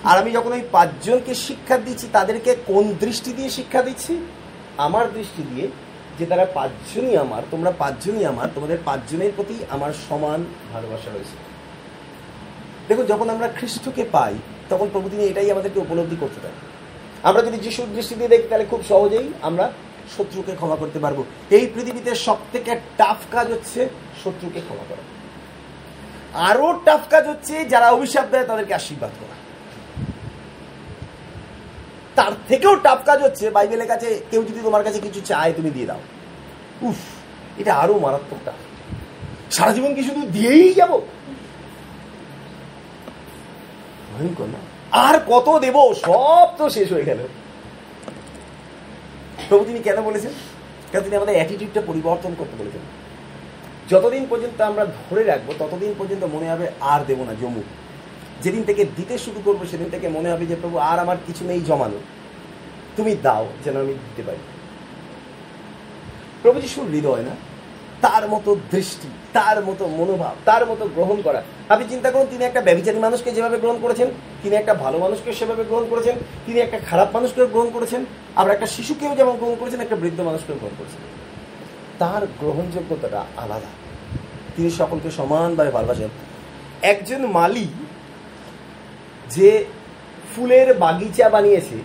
আর 0.03 0.17
আমি 0.19 0.32
যখন 0.32 0.51
ওই 0.51 0.63
পাঁচজনকে 0.71 1.36
শিক্ষা 1.36 1.77
দিচ্ছি, 1.77 2.08
তাদেরকে 2.12 2.56
কোন 2.65 2.93
দৃষ্টি 2.99 3.34
দিয়ে 3.34 3.49
শিক্ষা 3.49 3.82
দিচ্ছি? 3.82 4.25
আমার 4.77 5.13
দৃষ্টি 5.13 5.43
দিয়ে 5.51 5.67
যে 6.19 6.25
তারা 6.25 6.45
পাঁচজনই 6.45 7.17
আমার, 7.17 7.41
তোমরা 7.51 7.71
পাঁচজনই 7.71 8.25
আমার, 8.25 8.47
তোমাদের 8.56 8.77
পাঁচজনের 8.86 9.32
প্রতি 9.36 9.56
আমার 9.69 9.91
সমান 10.10 10.45
ভালোবাসা 10.73 11.10
রয়েছে। 11.10 11.36
দেখুন, 12.88 13.06
যখন 13.06 13.29
আমরা 13.29 13.47
খ্রিস্টকে 13.47 14.03
পাই, 14.12 14.34
তখন 14.69 14.88
প্রভু 14.93 15.10
তিনি 15.10 15.23
এটাই 15.23 15.51
আমাদেরকে 15.51 15.79
উপলব্ধি 15.79 16.15
করতে 16.19 16.39
দেন 16.41 16.56
আমরা 17.23 17.41
যদি 17.41 17.58
যিশুর 17.58 17.89
দৃষ্টি 17.95 18.15
দিয়ে 18.15 18.27
দেখি, 18.27 18.47
তাহলে 18.49 18.65
খুব 18.65 18.82
সহজেই 18.89 19.27
আমরা 19.41 19.71
শত্রুকে 20.17 20.53
ক্ষমা 20.56 20.75
করতে 20.75 20.99
পারব। 20.99 21.23
এই 21.49 21.67
পৃথিবীতে 21.73 22.15
সব 22.15 22.38
থেকে 22.51 22.75
টাফ 22.97 23.17
কাজ 23.32 23.51
হচ্ছে 23.51 23.89
শত্রুকে 24.23 24.62
ক্ষমা 24.62 24.86
করা। 24.89 25.12
আরও 26.33 26.79
টাফ 26.85 26.99
কাজ 27.09 27.27
হচ্ছে 27.27 27.65
যারা 27.65 27.89
অভিশাপ 27.89 28.25
দেয় 28.31 28.45
তাদেরকে 28.45 28.73
আশীর্বাদ 28.73 29.11
করা। 29.19 29.35
তার 32.15 32.31
থেকেও 32.47 32.75
টাফ 32.75 32.99
কাজ 33.05 33.23
হচ্ছে 33.23 33.49
বাইবেলের 33.49 33.87
কাছে 33.87 34.21
কেউ 34.31 34.43
যদি 34.43 34.59
তোমার 34.63 34.83
কাছে 34.83 34.99
কিছু 34.99 35.21
চায় 35.21 35.53
তুমি 35.53 35.69
দিয়ে 35.69 35.85
দাও। 35.85 35.99
উফ, 36.81 36.95
এটা 37.57 37.75
আরও 37.75 37.99
মারাত্মক 37.99 38.37
টাফ 38.45 38.53
সারা 39.51 39.71
জীবন 39.73 39.95
কি 39.95 40.03
শুধু 40.03 40.21
দিয়েই 40.21 40.73
যাব? 40.73 41.01
ভয়ঙ্কর 44.13 44.45
না? 44.45 44.59
আর 44.91 45.19
কত 45.27 45.59
দেব? 45.59 45.93
সব 45.93 46.47
তো 46.57 46.69
শেষ 46.69 46.91
হয়ে 46.91 47.03
গেল। 47.03 47.27
প্রভু, 49.49 49.65
তিনি 49.65 49.79
কেন 49.79 50.01
বলেছেন? 50.01 50.31
কেন 50.91 51.01
তিনি 51.01 51.15
আমাদের 51.15 51.35
অ্যাটিটিউডটা 51.35 51.81
পরিবর্তন 51.87 52.35
করতে 52.37 52.63
বলেছেন। 52.63 52.81
যতদিন 53.93 54.25
পর্যন্ত 54.29 54.62
আমরা 54.62 54.86
ধরে 54.86 55.23
রাখব, 55.23 55.53
ততদিন 55.60 55.93
পর্যন্ত 55.97 56.23
মনে 56.23 56.51
হবে 56.51 56.67
আর 56.79 57.01
দেবো 57.08 57.23
না 57.23 57.34
জমু। 57.34 57.63
যেদিন 58.41 58.63
থেকে 58.63 58.86
দিতে 58.95 59.17
শুরু 59.17 59.41
করব, 59.45 59.65
সেদিন 59.71 59.89
থেকে 59.89 60.08
মনে 60.08 60.32
হবে 60.32 60.45
যে, 60.45 60.56
প্রভু, 60.56 60.77
আর 60.77 60.99
আমার 60.99 61.17
কিছু 61.27 61.45
নেই 61.45 61.62
জমানো। 61.62 61.99
তুমি 62.97 63.15
দাও, 63.23 63.47
যেন 63.65 63.77
আমি 63.77 63.93
দিতে 63.93 64.23
পারি। 64.23 64.38
প্রভু 66.41 66.62
যিশুর 66.62 66.91
হৃদয় 66.91 67.21
না? 67.21 67.36
তার 68.01 68.29
মতো 68.29 68.56
দৃষ্টি, 68.71 69.08
তার 69.34 69.65
মতো 69.65 69.88
মনোভাব, 69.88 70.36
তার 70.45 70.65
মতো 70.65 70.88
গ্রহণ 70.95 71.21
করা। 71.21 71.43
আপনি 71.69 71.86
চিন্তা 71.89 72.12
করুন, 72.12 72.25
তিনি 72.25 72.43
একটা 72.43 72.62
ব্যবচারী 72.62 72.99
মানুষকে 72.99 73.32
যেভাবে 73.32 73.58
গ্রহণ 73.58 73.77
করেছেন, 73.82 74.08
তিনি 74.43 74.56
একটা 74.56 74.73
ভালো 74.73 74.97
মানুষকে 74.97 75.34
সেভাবে 75.34 75.63
গ্রহণ 75.63 75.86
করেছেন, 75.89 76.15
তিনি 76.45 76.60
একটা 76.60 76.79
খারাপ 76.79 77.15
মানুষকেও 77.15 77.47
গ্রহণ 77.47 77.69
করেছেন, 77.69 78.06
আবার 78.36 78.53
একটা 78.53 78.67
শিশুকেও 78.67 79.15
যেমন 79.15 79.38
গ্রহণ 79.38 79.56
করেছেন, 79.60 79.82
একটা 79.82 79.95
বৃদ্ধ 79.95 80.19
মানুষকেও 80.21 80.56
গ্রহণ 80.56 80.73
করেছেন। 80.77 80.99
তার 81.99 82.27
গ্রহণযোগ্যতাটা 82.39 83.25
আলাদা। 83.38 83.82
তিনি 84.55 84.69
সকলকে 84.79 85.09
সমানভাবে 85.19 85.71
ভালোবাসেন। 85.77 86.09
একজন 86.91 87.21
মালি 87.37 87.67
যে 89.35 89.49
ফুলের 90.31 90.67
বাগিচা 90.83 91.25
বানিয়েছে, 91.35 91.77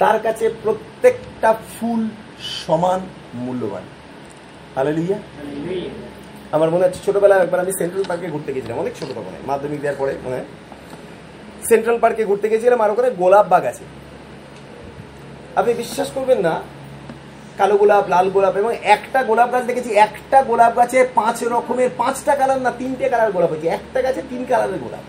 তার 0.00 0.16
কাছে 0.26 0.44
প্রত্যেকটা 0.62 1.50
ফুল 1.74 2.00
সমান 2.64 3.00
মূল্যবান। 3.44 3.84
হালেলুইয়া 4.76 5.18
আমার 6.54 6.70
মনে 6.72 6.84
হচ্ছে 6.84 7.00
ছোটবেলায় 7.06 7.42
একবার 7.44 7.62
আমি 7.64 7.72
সেন্ট্রাল 7.80 8.04
পার্কে 8.10 8.32
ঘুরতে 8.34 8.50
গেছিলাম 8.54 8.78
অনেক 8.82 8.94
ছোট 8.98 9.08
তখন 9.16 9.34
মাধ্যমিক 9.50 9.80
দেওয়ার 9.82 9.98
পরে, 10.00 10.12
মনে 10.24 10.36
হয়। 10.36 10.48
সেন্ট্রাল 11.70 11.98
পার্কে 12.02 12.22
ঘুরতে 12.30 12.46
গেছিলাম 12.52 12.80
আর 12.84 12.90
ওখানে 12.94 13.10
গোলাপ 13.20 13.46
বাগ 13.52 13.64
আছে। 13.72 13.84
আপনি 15.60 15.72
বিশ্বাস 15.82 16.08
করবেন 16.16 16.38
না 16.46 16.54
কালো 17.58 17.74
গোলাপ, 17.80 18.04
লাল 18.14 18.26
গোলাপ 18.34 18.54
এবং 18.62 18.70
একটা 18.94 19.20
গোলাপ 19.28 19.48
গাছ 19.52 19.64
দেখেছি, 19.70 19.90
একটা 20.06 20.38
গোলাপ 20.50 20.72
গাছে 20.78 20.98
পাঁচ 21.18 21.38
রকমের, 21.54 21.90
পাঁচটা 22.00 22.32
কালার 22.40 22.60
না, 22.66 22.70
তিনটে 22.80 23.06
কালার 23.12 23.30
গোলাপ 23.34 23.50
হয়েছে। 23.52 23.68
একটা 23.78 23.98
গাছে 24.04 24.20
তিন 24.30 24.42
কালারের 24.50 24.80
গোলাপ। 24.84 25.04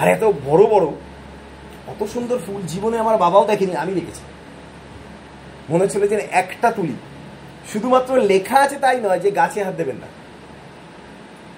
আর 0.00 0.06
এত 0.14 0.24
বড় 0.48 0.62
বড় 0.74 0.86
অত 1.92 2.00
সুন্দর 2.14 2.38
ফুল 2.46 2.60
জীবনে 2.72 2.96
আমার 3.04 3.16
বাবাও 3.24 3.44
দেখেনি, 3.50 3.74
আমি 3.84 3.92
দেখেছি। 3.98 4.22
মনে 5.70 5.82
হচ্ছিল 5.84 6.02
যে 6.12 6.16
একটা 6.42 6.68
তুলি। 6.76 6.96
শুধুমাত্র 7.70 8.10
লেখা 8.32 8.56
আছে 8.64 8.76
তাই 8.84 8.98
নয় 9.04 9.20
যে 9.24 9.30
গাছে 9.40 9.58
হাত 9.66 9.74
দেবেন 9.80 9.98
না। 10.02 10.08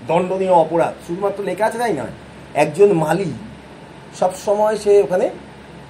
দণ্ডনীয় 0.08 0.54
অপরাধ, 0.64 0.94
শুধুমাত্র 1.06 1.38
লেখা 1.50 1.64
আছে 1.68 1.78
তাই 1.82 1.94
নয়। 2.00 2.14
একজন 2.62 2.88
মালি 3.02 3.30
সব 4.20 4.32
সময় 4.46 4.76
সে 4.82 4.92
ওখানে 5.06 5.26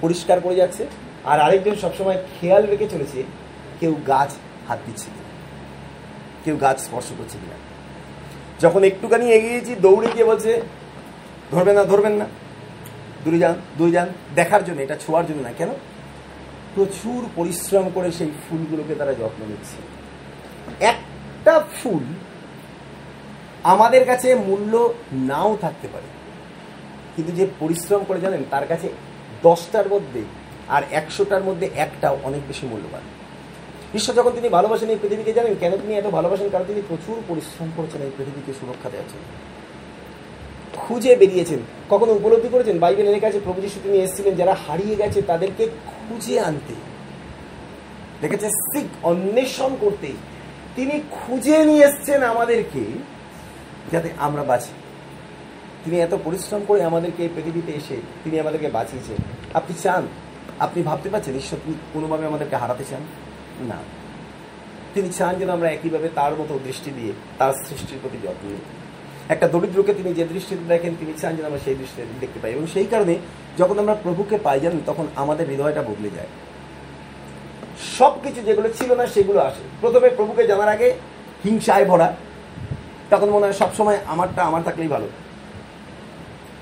পরিষ্কার 0.01 0.37
করে 0.45 0.55
যাচ্ছে, 0.61 0.83
আর 1.29 1.37
আরেকজন 1.45 1.75
সবসময় 1.83 2.17
খেয়াল 2.35 2.63
রেখে 2.71 2.87
চলেছে 2.93 3.19
কেউ 3.79 3.95
গাছ 4.07 4.35
হাত 4.67 4.79
দিচ্ছে 4.85 5.05
কিনা? 5.05 5.27
কেউ 6.45 6.55
গাছ 6.55 6.79
স্পর্শ 6.79 7.05
করছে 7.17 7.37
কিনা? 7.37 7.55
যখন 8.59 8.83
একটুখানি 8.83 9.31
এগিয়েছি 9.31 9.75
দৌড়ে 9.75 10.07
গিয়ে 10.13 10.25
বলছে 10.25 10.61
ধরবেন 11.51 11.75
না 11.75 11.83
ধরবেন 11.83 12.11
না। 12.11 12.25
দূরে 13.25 13.39
যান 13.39 13.55
দূরে 13.77 13.91
যান। 13.91 14.09
দেখার 14.35 14.65
জন্য, 14.65 14.81
এটা 14.81 14.95
ছোঁয়ার 14.95 15.25
জন্য 15.25 15.41
না, 15.41 15.51
কেন? 15.51 15.69
প্রচুর 16.75 17.29
পরিশ্রম 17.35 17.89
করে 17.93 18.11
সেই 18.11 18.31
ফুলগুলোকে 18.49 18.95
তারা 18.95 19.13
যত্ন 19.13 19.45
নিচ্ছে। 19.45 19.77
একটা 20.85 21.63
ফুল 21.83 22.03
আমাদের 23.63 24.05
কাছে 24.05 24.35
মূল্য 24.35 24.93
নাও 25.13 25.57
থাকতে 25.61 25.87
পারে। 25.93 26.07
কিন্তু 27.15 27.33
যে 27.33 27.47
পরিশ্রম 27.59 28.03
করে 28.03 28.21
জানেন, 28.21 28.43
তার 28.49 28.67
কাছে 28.67 28.89
দশটার 29.43 29.87
মধ্যে 29.89 30.23
আর 30.69 30.81
একশোটার 30.91 31.43
মধ্যে 31.43 31.69
একটাও 31.75 32.19
অনেক 32.23 32.47
বেশি 32.47 32.67
মূল্যবান। 32.67 33.01
ঈশ্বর 33.95 34.15
যখন 34.15 34.31
তিনি 34.31 34.49
ভালোবাসেন 34.49 34.89
এই 34.89 34.97
পৃথিবীকে 35.01 35.33
জানেন, 35.33 35.55
কেন 35.59 35.71
তিনি 35.71 35.93
এত 35.93 36.05
ভালোবাসেন? 36.05 36.49
কারণ 36.49 36.65
তিনি 36.67 36.81
প্রচুর 36.87 37.23
পরিশ্রম 37.27 37.69
করেছেন 37.77 38.01
এই 38.01 38.11
পৃথিবীকে 38.17 38.53
সুরক্ষা 38.59 38.89
দেওয়ার 38.89 39.09
জন্য। 39.09 39.23
খুঁজে 40.75 41.15
বেরিয়েছেন। 41.15 41.59
কখনো 41.89 42.11
উপলব্ধি 42.13 42.47
করেছেন? 42.47 42.79
বাইবেল 42.79 43.09
লেখা 43.09 43.27
আছে, 43.27 43.39
প্রভু 43.43 43.61
যিশু 43.61 43.79
তিনি 43.83 43.97
এসেছিলেন 43.97 44.35
যারা 44.35 44.55
হারিয়ে 44.67 44.95
গেছে 44.95 45.21
তাদেরকে 45.21 45.67
খুঁজে 45.67 46.39
আনতে। 46.39 46.73
দেখেছে 48.21 48.49
সিক 48.49 49.05
অন্বেষণ 49.05 49.75
করতে। 49.79 50.07
তিনি 50.75 51.01
খুঁজে 51.11 51.65
নিয়ে 51.65 51.85
এসছেন 51.85 52.23
আমাদেরকে 52.23 52.79
যাতে 53.91 54.09
আমরা 54.17 54.43
বাঁচি। 54.43 54.73
তিনি 55.85 55.99
এত 55.99 56.17
পরিশ্রম 56.23 56.61
করে 56.67 56.83
আমাদেরকে 56.83 57.23
এই 57.23 57.29
পৃথিবীতে 57.35 57.71
এসে 57.71 57.95
তিনি 58.23 58.39
আমাদেরকে 58.39 58.69
বাঁচিয়েছেন। 58.69 59.15
আপনি 59.53 59.75
চান? 59.83 60.07
আপনি 60.59 60.83
ভাবতে 60.83 61.09
পারছেন? 61.09 61.35
ঈশ্বর 61.35 61.73
কোনোভাবে 61.93 62.25
আমাদেরকে 62.25 62.55
হারাতে 62.55 62.83
চান? 62.89 63.01
না। 63.61 63.75
তিনি 64.93 65.09
চান 65.09 65.35
যেন 65.35 65.49
আমরা 65.49 65.69
একইভাবে 65.69 66.09
তার 66.15 66.33
মতো 66.33 66.59
দৃষ্টি 66.63 66.91
দিয়ে, 66.91 67.13
তার 67.37 67.53
সৃষ্টির 67.53 67.99
প্রতি 68.01 68.17
যত্ন 68.17 68.47
নিই। 68.47 68.57
একটা 69.29 69.47
দরিদ্রকে 69.47 69.93
তিনি 69.93 70.13
যে 70.13 70.25
দৃষ্টিতে 70.25 70.63
দেখেন, 70.67 70.95
তিনি 70.99 71.13
চান 71.17 71.35
যেন 71.35 71.45
আমরা 71.45 71.59
সেই 71.65 71.75
দৃষ্টিতে 71.75 72.07
দেখতে 72.19 72.39
পাই। 72.39 72.51
এবং 72.51 72.67
সেই 72.67 72.85
কারণে 72.85 73.15
যখন 73.57 73.79
আমরা 73.79 73.95
প্রভুকে 74.03 74.37
পাই 74.37 74.59
জানেন, 74.59 74.79
তখন 74.85 75.07
আমাদের 75.15 75.49
হৃদয়টা 75.49 75.81
বদলে 75.81 76.09
যায়। 76.09 76.27
সব 77.97 78.21
কিছু 78.23 78.41
যেগুলো 78.41 78.69
ছিল 78.69 78.95
না, 78.95 79.07
সেগুলো 79.07 79.39
আসে। 79.39 79.61
প্রথমে 79.81 80.09
প্রভুকে 80.09 80.47
জানার 80.47 80.69
আগে 80.69 80.93
হিংসায় 81.45 81.85
ভরা। 81.85 82.15
তখন 83.09 83.29
মনে 83.29 83.45
হয় 83.45 83.53
সবসময় 83.53 83.97
আমারটা 84.05 84.43
আমার 84.43 84.63
থাকলেই 84.63 84.87
ভালো। 84.87 85.07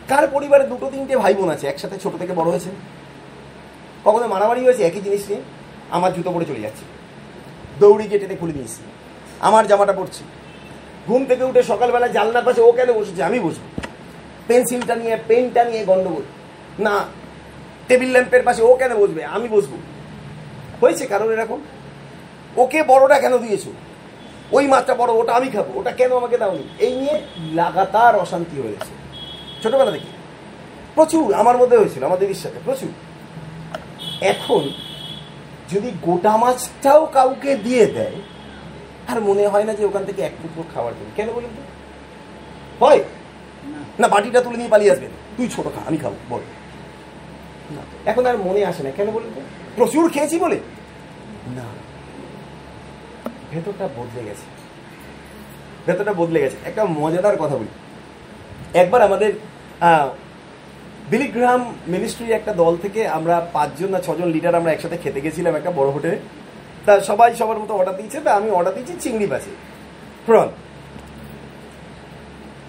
কার 0.08 0.28
পরিবারে 0.28 0.68
দুটো, 0.68 0.90
তিনটে 0.90 1.18
ভাই 1.18 1.34
বোন 1.34 1.50
আছে? 1.50 1.68
একসাথে 1.68 1.98
ছোট 1.98 2.18
থেকে 2.18 2.34
বড় 2.34 2.50
হয়েছে? 2.50 2.70
কখনো 4.06 4.28
মারামারি 4.28 4.66
হয়েছে? 4.66 4.84
একই 4.84 5.02
জিনিস 5.02 5.30
নিয়ে? 5.30 5.42
আমার 5.92 6.14
জুতো 6.14 6.32
পরে 6.32 6.46
চলে 6.46 6.60
যাচ্ছে। 6.60 6.86
দৌড়ি 7.80 8.08
গিয়ে 8.08 8.20
টেনে 8.20 8.36
খুলে 8.36 8.54
নিয়েছি। 8.54 8.82
আমার 9.40 9.68
জামাটা 9.68 9.94
পড়ছি 9.94 10.24
ঘুম 11.08 11.26
থেকে 11.26 11.44
উঠে 11.44 11.64
সকালবেলা 11.64 12.08
জানলার 12.08 12.44
পাশে 12.44 12.62
ও 12.62 12.72
কেন 12.72 12.94
বসেছে? 12.94 13.24
আমি 13.24 13.40
বসবো। 13.40 13.82
পেন্সিলটা 14.48 14.96
নিয়ে, 14.96 15.18
পেনটা 15.28 15.64
নিয়ে 15.64 15.86
গন্ডগোল। 15.86 16.22
না, 16.80 17.06
টেবিল 17.88 18.12
ল্যাম্পের 18.12 18.44
পাশে 18.44 18.62
ও 18.62 18.76
কেন 18.76 18.96
বসবে? 18.96 19.26
আমি 19.26 19.48
বসবো। 19.48 19.78
হয়েছে 20.82 21.08
কারণ 21.08 21.32
এরকম? 21.32 21.62
ওকে 22.58 22.84
বড়টা 22.84 23.20
কেন 23.20 23.38
দিয়েছ? 23.38 23.62
ওই 24.52 24.68
মাছটা 24.68 24.96
বড়, 24.96 25.14
ওটা 25.14 25.34
আমি 25.34 25.48
খাব। 25.48 25.78
ওটা 25.78 25.92
কেন 25.92 26.18
আমাকে 26.18 26.38
দাওনি? 26.38 26.64
এই 26.80 26.96
নিয়ে 26.96 27.22
লাগাতার 27.54 28.16
অশান্তি 28.16 28.62
হয়েছে 28.62 28.92
ছোটবেলা 29.64 29.92
থেকে। 29.92 30.06
প্রচুর, 30.96 31.34
আমার 31.34 31.58
মধ্যে 31.58 31.78
হয়েছিল, 31.78 32.04
আমার 32.04 32.20
দিদির 32.20 32.36
সাথে, 32.36 32.60
প্রচুর। 32.66 32.90
এখন 34.22 34.70
যদি 35.72 35.92
গোটা 36.02 36.38
মাছটাও 36.38 37.06
কাউকে 37.06 37.56
দিয়ে 37.56 37.86
দেয়, 37.86 38.16
আর 39.08 39.22
মনে 39.22 39.48
হয় 39.48 39.64
না 39.64 39.74
যে 39.74 39.86
ওখান 39.86 40.06
থেকে 40.06 40.22
এক 40.22 40.32
টুকরো 40.42 40.64
খাওয়ার 40.74 40.94
জন্য 40.94 41.12
কেন 41.16 41.30
বলুন 41.34 41.50
তো? 41.56 41.62
হয়? 42.86 43.04
না, 44.00 44.08
বাটিটা 44.08 44.42
তুলে 44.42 44.58
নিয়ে 44.58 44.70
পালিয়ে 44.70 44.92
আসবেন 44.92 45.10
তুই 45.38 45.48
ছোট 45.48 45.66
খা, 45.66 45.82
আমি 45.86 45.98
খাব, 45.98 46.14
বল। 46.30 46.40
না, 47.76 47.82
এখন 48.06 48.26
আর 48.26 48.38
মনে 48.38 48.66
আসে 48.66 48.84
না। 48.84 48.92
কেন 48.92 49.12
বলুন 49.12 49.30
তো? 49.36 49.42
প্রচুর 49.76 50.12
খেয়েছি 50.12 50.40
বলে? 50.40 50.60
না। 51.56 51.66
ভেতরটা 53.52 53.88
বদলে 53.88 54.24
গেছে। 54.24 54.46
ভেতরটা 55.86 56.14
বদলে 56.14 56.42
গেছে। 56.42 56.58
একটা 56.66 56.86
মজাদার 56.86 57.38
কথা 57.38 57.56
বলি। 57.56 57.68
একবার 58.74 59.02
আমাদের 59.02 59.34
বিলিগ্রাম 61.12 61.62
মিনিস্ট্রি 61.94 62.28
একটা 62.32 62.54
দল 62.62 62.74
থেকে 62.84 63.02
আমরা 63.18 63.36
পাঁচজন 63.56 63.90
না 63.94 64.00
ছজন 64.06 64.30
লিডার 64.36 64.60
আমরা 64.60 64.72
একসাথে 64.74 64.98
খেতে 65.04 65.20
গেছিলাম 65.26 65.54
একটা 65.60 65.72
বড় 65.80 65.90
হোটেলে। 65.96 66.18
তা 66.86 66.92
সবাই 67.10 67.30
সবার 67.40 67.62
মতো 67.64 67.74
অর্ডার 67.80 67.98
দিয়েছে, 68.00 68.20
তা 68.26 68.32
আমি 68.40 68.50
অর্ডার 68.58 68.74
দিয়েছি 68.78 68.94
চিংড়ি 69.04 69.28
মাছে 69.34 69.52
প্রন 70.28 70.48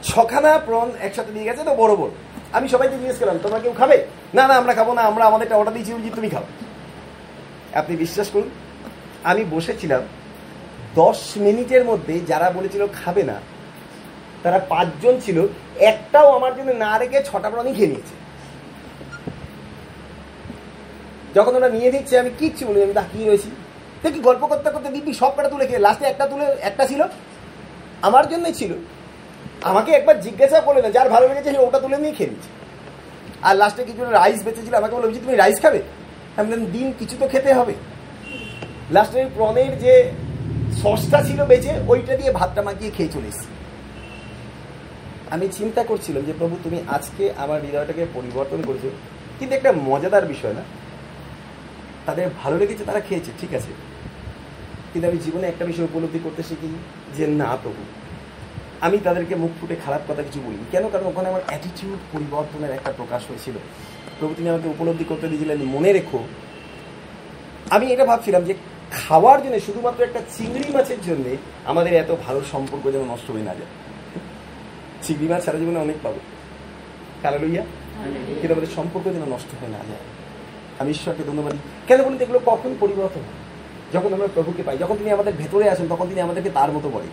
ছখানা 0.09 0.53
প্রন 0.67 0.89
একসাথে 1.07 1.31
নিয়ে 1.37 1.47
গেছে, 1.49 1.63
তো 1.69 1.73
বড় 1.83 1.93
বড় 2.01 2.13
আমি 2.57 2.67
সবাইকে 2.75 2.97
জিজ্ঞেস 3.01 3.19
করলাম, 3.21 3.39
তোমরা 3.45 3.59
কেউ 3.65 3.75
খাবে? 3.81 3.97
না 4.37 4.45
না, 4.49 4.55
আমরা 4.61 4.73
খাব 4.79 4.89
না, 4.99 5.03
আমরা 5.11 5.25
আমাদেরটা 5.31 5.57
অর্ডার 5.59 5.75
দিয়েছি 5.77 5.93
বলছি 5.95 6.11
তুমি 6.19 6.29
খাও। 6.35 6.47
আপনি 7.81 7.95
বিশ্বাস 8.05 8.29
করুন, 8.35 8.51
আমি 9.31 9.43
বসেছিলাম, 9.55 10.03
দশ 11.01 11.21
মিনিটের 11.45 11.85
মধ্যে 11.91 12.15
যারা 12.31 12.49
বলেছিল 12.57 12.83
খাবে 13.01 13.23
না, 13.31 13.37
তারা 14.43 14.59
পাঁচজন 14.73 15.15
ছিল, 15.25 15.39
একটাও 15.91 16.29
আমার 16.39 16.53
জন্য 16.59 16.71
না 16.85 16.93
রেখে 17.03 17.19
ছটা 17.29 17.49
প্রাণী 17.53 17.73
খেয়ে 17.79 17.93
নিয়েছে। 17.93 18.15
যখন 21.37 21.55
ওরা 21.55 21.69
নিয়ে 21.69 21.91
দিচ্ছে 21.91 22.19
আমি 22.19 22.31
কিচ্ছু 22.39 22.67
বলি 22.67 22.83
আমি 22.83 22.93
তাকিয়ে 22.93 23.29
রয়েছি। 23.29 23.51
দেখি 24.03 24.21
গল্প 24.21 24.47
করতে 24.47 24.71
করতে 24.71 24.89
দিব্যি 24.89 25.15
সব 25.15 25.33
কটা 25.37 25.49
তুলে 25.49 25.67
খেয়ে 25.67 25.79
লাস্টে 25.79 26.05
একটা 26.07 26.27
তুলে 26.27 26.45
একটা 26.45 26.87
ছিল 26.87 27.05
আমার 28.03 28.29
জন্যই 28.29 28.53
ছিল। 28.53 28.73
আমাকে 29.63 29.93
একবার 29.93 30.21
জিজ্ঞাসা 30.21 30.61
করলে 30.61 30.83
না 30.83 30.91
যার 30.91 31.09
ভালো 31.09 31.29
লেগেছে 31.29 31.59
ওটা 31.59 31.79
তুলে 31.79 31.97
নিয়ে 31.97 32.13
খেয়ে 32.13 32.31
নিচ্ছে। 32.31 32.49
আর 33.43 33.57
লাস্টে 33.57 33.85
কিছু 33.85 34.05
রাইস 34.05 34.43
বেঁচেছিল 34.45 34.75
আমাকে 34.75 34.97
বলে 34.97 35.07
"বুঝি, 35.07 35.21
তুমি 35.21 35.37
রাইস 35.37 35.63
খাবে? 35.63 35.83
আমি 36.37 36.53
বললাম 36.53 36.67
দিন 36.73 36.93
কিছু 36.99 37.17
তো 37.21 37.29
খেতে 37.29 37.53
হবে। 37.53 37.75
লাস্টে 38.91 39.25
ওই 39.25 39.31
প্রনের 39.35 39.79
যে 39.79 40.11
সসটা 40.83 41.23
ছিল 41.23 41.45
বেঁচে 41.45 41.73
ওইটা 41.89 42.17
দিয়ে 42.17 42.33
ভাতটা 42.33 42.63
মাখিয়ে 42.63 42.91
খেয়ে 42.91 43.09
চলে 43.09 43.29
এসেছি। 43.29 43.47
আমি 45.31 45.49
চিন্তা 45.53 45.85
করছিলাম 45.85 46.23
যে 46.23 46.33
প্রভু 46.39 46.57
তুমি 46.65 46.81
আজকে 46.89 47.33
আমার 47.37 47.61
হৃদয়টাকে 47.63 48.07
পরিবর্তন 48.15 48.63
করেছ। 48.67 48.91
কিন্তু 49.39 49.57
একটা 49.57 49.73
মজাদার 49.73 50.27
বিষয় 50.27 50.53
না 50.53 50.61
তাদের 52.07 52.31
ভালো 52.43 52.59
লেগেছে, 52.59 52.85
তারা 52.85 53.01
খেয়েছে, 53.01 53.31
ঠিক 53.41 53.55
আছে। 53.55 53.73
কিন্তু 54.93 55.09
আমি 55.09 55.19
জীবনে 55.19 55.47
একটা 55.47 55.65
বিষয় 55.65 55.85
উপলব্ধি 55.85 56.19
করতে 56.25 56.43
শিখি 56.43 56.75
যে, 57.17 57.27
না, 57.27 57.57
প্রভু। 57.63 57.83
আমি 58.81 58.99
তাদেরকে 58.99 59.35
মুখ 59.35 59.51
ফুটে 59.61 59.77
খারাপ 59.85 60.01
কথা 60.09 60.23
কিছু 60.23 60.41
বলিনি। 60.41 60.65
কেন? 60.71 60.89
কারণ 60.89 61.07
ওখানে 61.07 61.29
আমার 61.29 61.41
অ্যাটিটিউড 61.47 61.99
পরিবর্তনের 62.13 62.71
একটা 62.71 62.93
প্রকাশ 62.97 63.23
হয়েছিল। 63.29 63.55
প্রভু 64.19 64.35
তিনি 64.35 64.49
আমাকে 64.49 64.69
উপলব্ধি 64.69 65.05
করতে 65.05 65.29
দিয়েছিলেন, 65.29 65.59
মনে 65.59 65.93
রেখো। 65.93 66.25
আমি 67.71 67.93
এটা 67.93 68.05
ভাবছিলাম 68.05 68.45
যে, 68.45 68.55
খাওয়ার 68.91 69.43
জন্য 69.43 69.61
শুধুমাত্র 69.61 70.05
একটা 70.05 70.21
চিংড়ি 70.39 70.73
মাছের 70.73 70.97
জন্য 71.07 71.37
আমাদের 71.65 71.93
এত 71.93 72.15
ভালো 72.27 72.41
সম্পর্ক 72.53 72.93
যেন 72.93 73.05
নষ্ট 73.05 73.31
হয়ে 73.31 73.43
না 73.43 73.55
যায়। 73.55 73.67
চিংড়ি 75.03 75.29
মাছ 75.29 75.45
সারা 75.45 75.59
জীবনে 75.59 75.79
অনেক 75.79 75.97
পাবো। 76.03 76.19
কালা 77.23 77.39
লইয়া 77.39 77.63
কিন্তু 78.41 78.53
আমাদের 78.53 78.69
সম্পর্ক 78.77 79.05
যেন 79.05 79.33
নষ্ট 79.33 79.61
হয়ে 79.61 79.69
না 79.69 79.79
যায়। 79.79 80.01
আমি 80.79 80.91
ঈশ্বরকে 80.91 81.23
ধন্যবাদ। 81.23 81.55
কেন 81.87 82.03
বলুন 82.03 82.19
এগুলো 82.19 82.41
কখন 82.47 82.77
পরিবর্তন? 82.81 83.21
যখন 83.93 84.13
আমরা 84.13 84.29
প্রভুকে 84.35 84.63
পাই, 84.63 84.79
যখন 84.79 84.97
তিনি 84.97 85.11
আমাদের 85.11 85.33
ভেতরে 85.39 85.71
আসেন, 85.71 85.87
তখন 85.89 86.09
তিনি 86.09 86.21
আমাদেরকে 86.21 86.51
তার 86.51 86.73
মতো 86.73 86.91
বলেন 86.91 87.09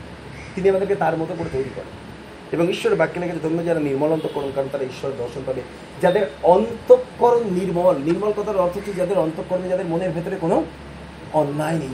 তিনি 0.56 0.70
আমাদেরকে 0.70 0.96
তার 0.96 1.18
মতো 1.18 1.36
করে 1.40 1.50
তৈরি 1.54 1.70
করেন। 1.76 2.04
এবং 2.52 2.70
ঈশ্বরের 2.70 2.98
বাক্যে 2.98 3.20
লেগেছে 3.20 3.40
ধন্য 3.40 3.66
যারা 3.66 3.80
নির্মল 3.80 4.10
অন্তঃকরণ, 4.10 4.52
কারণ 4.56 4.68
তারা 4.72 4.84
ঈশ্বর 4.84 5.12
দর্শন 5.18 5.42
পাবে। 5.46 5.62
যাদের 6.02 6.32
অন্তঃকরণ 6.44 7.44
নির্মল 7.44 7.98
নির্মল 7.98 8.32
কথার 8.32 8.58
অর্থ 8.58 8.78
হচ্ছে 8.78 8.94
যাদের 8.94 9.20
অন্তঃকরণে, 9.20 9.70
যাদের 9.70 9.86
মনের 9.86 10.12
ভেতরে 10.12 10.36
কোনো 10.36 10.64
অন্যায় 11.34 11.78
নেই। 11.78 11.90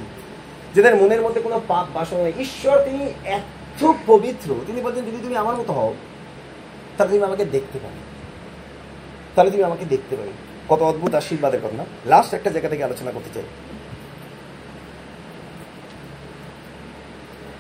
যাদের 0.76 0.96
মনের 0.96 1.22
মধ্যে 1.22 1.42
কোনো 1.42 1.62
পাপ 1.68 1.88
বাসনা 1.94 2.24
নেই। 2.24 2.34
ঈশ্বর 2.40 2.84
তিনি 2.84 3.14
এত 3.26 3.92
পবিত্র। 4.08 4.56
তিনি 4.68 4.82
বলছেন, 4.82 5.06
যদি 5.06 5.18
তুমি 5.22 5.36
আমার 5.36 5.56
মতো 5.56 5.74
হও, 5.74 5.94
তাহলে 6.98 7.14
তুমি 7.14 7.24
আমাকে 7.24 7.46
দেখতে 7.46 7.80
পাবে। 7.80 8.00
তাহলে 9.36 9.52
তুমি 9.52 9.64
আমাকে 9.64 9.86
দেখতে 9.86 10.16
পাবে। 10.16 10.49
কত 10.70 10.82
অদ্ভুত 10.82 11.14
আশীর্বাদের 11.16 11.62
কথা 11.64 11.78
না। 11.82 11.86
লাস্ট 12.06 12.32
একটা 12.34 12.50
জায়গা 12.50 12.70
থেকে 12.70 12.84
আলোচনা 12.84 13.12
করতে 13.12 13.30
চাই। 13.36 13.48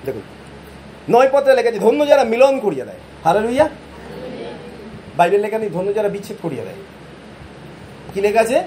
দেখুন, 0.06 0.26
নয় 1.10 1.30
পত্রে 1.34 1.54
লেখা 1.56 1.70
আছে, 1.70 1.80
ধন্য 1.80 2.08
যারা 2.08 2.24
মিলন 2.24 2.56
করিয়া 2.60 2.86
দেয়। 2.86 3.02
হারা 3.24 3.40
লইয়া 3.40 3.66
বাইবেল 5.18 5.42
লেখা 5.42 5.58
নেই, 5.58 5.70
ধন্য 5.70 5.90
যারা 5.98 6.10
বিচ্ছেদ 6.10 6.38
করিয়া 6.42 6.64
দেয়। 6.64 6.80
কি 8.14 8.20
লেখা 8.22 8.42
আছে? 8.42 8.58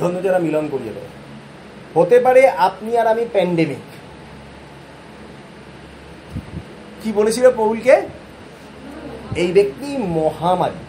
ধন্য 0.00 0.16
যারা 0.22 0.38
মিলন 0.38 0.64
করিয়া 0.70 0.92
দেয়। 0.96 1.10
হতে 1.96 2.16
পারে 2.20 2.42
আপনি 2.68 2.90
আর 3.00 3.06
আমি 3.06 3.24
প্যান্ডেমিক 3.32 3.84
কি 7.02 7.08
বলেছিল 7.12 7.46
পৌলকে? 7.50 7.96
এই 9.42 9.50
ব্যক্তি 9.52 9.88
মহামারী। 10.18 10.80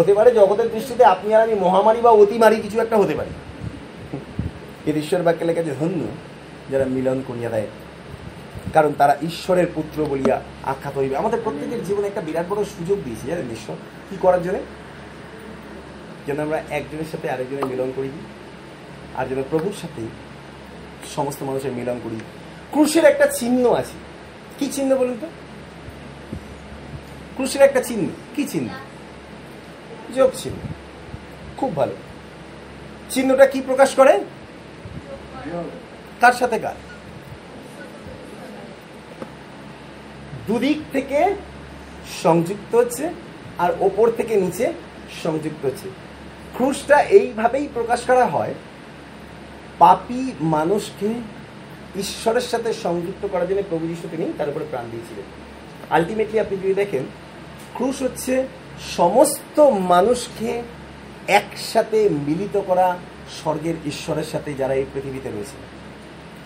হতে 0.00 0.12
পারে, 0.18 0.30
জগতের 0.38 0.68
দৃষ্টিতে 0.74 1.02
আপনি 1.14 1.28
আর 1.36 1.42
আমি 1.46 1.54
মহামারী 1.64 2.00
বা 2.06 2.10
অতিমারী 2.22 2.56
কিছু 2.64 2.76
একটা 2.84 2.96
হতে 3.02 3.14
পারে। 3.18 3.32
এর 4.88 4.96
ঈশ্বর 5.02 5.26
বাক্যে 5.26 5.44
লেখা 5.48 5.62
আছে, 5.64 5.74
ধন্য 5.80 6.00
যারা 6.70 6.86
মিলন 6.96 7.18
করিয়া 7.28 7.50
দেয়, 7.54 7.68
কারণ 8.76 8.92
তারা 9.00 9.14
ঈশ্বরের 9.28 9.66
পুত্র 9.74 9.98
বলিয়া 10.10 10.36
আখ্যাত 10.72 10.94
হইবে। 11.00 11.14
আমাদের 11.22 11.40
প্রত্যেকের 11.44 11.80
জীবনে 11.86 12.06
একটা 12.08 12.22
বিরাট 12.26 12.46
বড় 12.48 12.60
সুযোগ 12.74 12.98
দিয়েছে, 13.04 13.24
জানেন 13.30 13.48
ঈশ্বর 13.58 13.76
কি 14.08 14.16
করার 14.24 14.42
জন্য? 14.42 14.58
যেন 16.26 16.38
আমরা 16.46 16.58
একজনের 16.78 17.08
সাথে 17.12 17.26
আরেকজনের 17.30 17.66
মিলন 17.72 17.90
করি 17.96 18.10
আর 19.18 19.24
যেন 19.30 19.40
প্রভুর 19.50 19.76
সাথে 19.82 20.02
সমস্ত 21.16 21.40
মানুষের 21.48 21.72
মিলন 21.78 21.98
করি। 22.04 22.18
ক্রুশের 22.72 23.04
একটা 23.04 23.26
চিহ্ন 23.38 23.64
আছে। 23.80 23.96
কি 24.58 24.66
চিহ্ন 24.74 24.90
বলুন 25.00 25.16
তো? 25.20 25.28
ক্রুশের 27.36 27.62
একটা 27.68 27.80
চিহ্ন, 27.88 28.06
কি 28.36 28.42
চিহ্ন? 28.52 28.68
যোগ 30.14 30.30
চিহ্ন। 30.34 30.58
খুব 31.56 31.76
ভালো। 31.76 31.94
চিহ্নটা 33.10 33.46
কি 33.46 33.60
প্রকাশ 33.60 33.94
করে? 33.94 34.12
কার 36.20 36.32
সাথে 36.32 36.58
কার 36.58 36.74
দুদিক 40.46 40.78
থেকে 40.92 41.18
সংযুক্ত 42.22 42.74
হচ্ছে 42.74 43.04
আর 43.58 43.70
ওপর 43.80 44.10
থেকে 44.10 44.34
নিচে 44.36 44.72
সংযুক্ত 45.22 45.66
হচ্ছে। 45.66 45.88
ক্রুশটা 46.56 46.96
এইভাবেই 47.00 47.68
প্রকাশ 47.74 48.00
করা 48.06 48.24
হয়, 48.26 48.54
পাপী 49.78 50.22
মানুষকে 50.40 51.08
ঈশ্বরের 51.98 52.40
সাথে 52.40 52.72
সংযুক্ত 52.72 53.28
করার 53.32 53.48
জন্য 53.48 53.62
প্রভু 53.68 53.86
যিশু 53.86 54.08
তিনি 54.10 54.32
তার 54.38 54.48
উপরে 54.48 54.66
প্রাণ 54.70 54.84
দিয়েছিলেন। 54.90 55.26
আলটিমেটলি 55.90 56.40
আপনি 56.40 56.56
যদি 56.56 56.74
দেখেন, 56.74 57.02
ক্রুশ 57.74 58.02
হচ্ছে 58.02 58.46
সমস্ত 58.80 59.60
মানুষকে 59.60 60.62
একসাথে 61.28 62.08
মিলিত 62.08 62.60
করা 62.66 62.96
স্বর্গের 63.40 63.74
ঈশ্বরের 63.86 64.24
সাথে 64.24 64.54
যারা 64.54 64.74
এই 64.74 64.84
পৃথিবীতে 64.94 65.30
রয়েছে। 65.30 65.56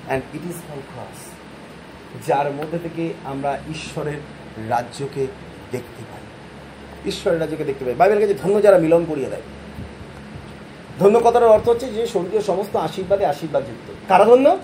And 0.06 0.24
it 0.34 0.40
is 0.44 0.56
my 0.56 0.78
cross 0.78 1.20
যার 2.26 2.50
মধ্যে 2.50 2.78
থেকে 2.78 3.14
আমরা 3.24 3.58
ঈশ্বরের 3.70 4.16
রাজ্যকে 4.68 5.26
দেখতে 5.70 6.04
পাই। 6.12 6.22
ঈশ্বরের 7.08 7.40
রাজ্যকে 7.40 7.64
দেখতে 7.64 7.84
পাই। 7.84 7.94
বাইবেল 7.94 8.20
কাছে 8.20 8.34
ধন্য 8.34 8.62
যারা 8.62 8.78
মিলন 8.78 9.04
করিয়ে 9.04 9.30
দেয়। 9.30 9.42
ধন্য 10.98 11.20
কথার 11.24 11.44
অর্থ 11.44 11.68
হচ্ছে 11.68 11.92
যে 11.92 12.06
স্বর্গীয় 12.06 12.42
সমস্ত 12.42 12.76
আশীর্বাদে 12.76 13.26
আশীর্বাদ 13.26 13.62
যুক্ত 13.66 13.92
কারা 14.08 14.24
ধন্য? 14.24 14.58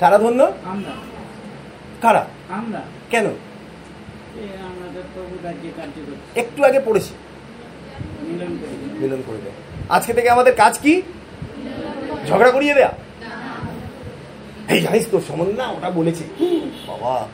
কারা 0.00 0.18
ধন্য? 0.18 0.52
কারা? 2.00 2.26
কেন? 3.10 3.26
একটু 6.36 6.64
আগে 6.64 6.80
পড়েছি। 6.80 7.12
মিলন 9.00 9.22
করে 9.26 9.38
দেয়। 9.44 9.56
আজকে 9.88 10.12
থেকে 10.12 10.30
আমাদের 10.30 10.54
কাজ 10.54 10.78
কি? 10.78 11.02
ঝগড়া 12.28 12.50
করিয়ে 12.50 12.74
দেয়া। 12.74 12.92
এই 14.68 14.80
জানিস 14.80 15.04
তো 15.10 15.20
সমন 15.28 15.48
না 15.56 15.66
ওটা 15.68 15.90
বলেছে। 15.90 16.24
বাবা 16.86 17.28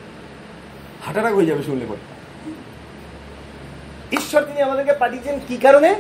হাটাটাক 1.04 1.34
হয়ে 1.34 1.46
যাবে 1.46 1.62
শুনলে 1.62 1.86
পরে। 1.88 2.02
ঈশ্বর 4.16 4.42
তিনি 4.42 4.62
আমাদেরকে 4.62 4.92
পাঠিয়েছেন 4.92 5.40
কি 5.48 5.56
কারণে? 5.56 5.90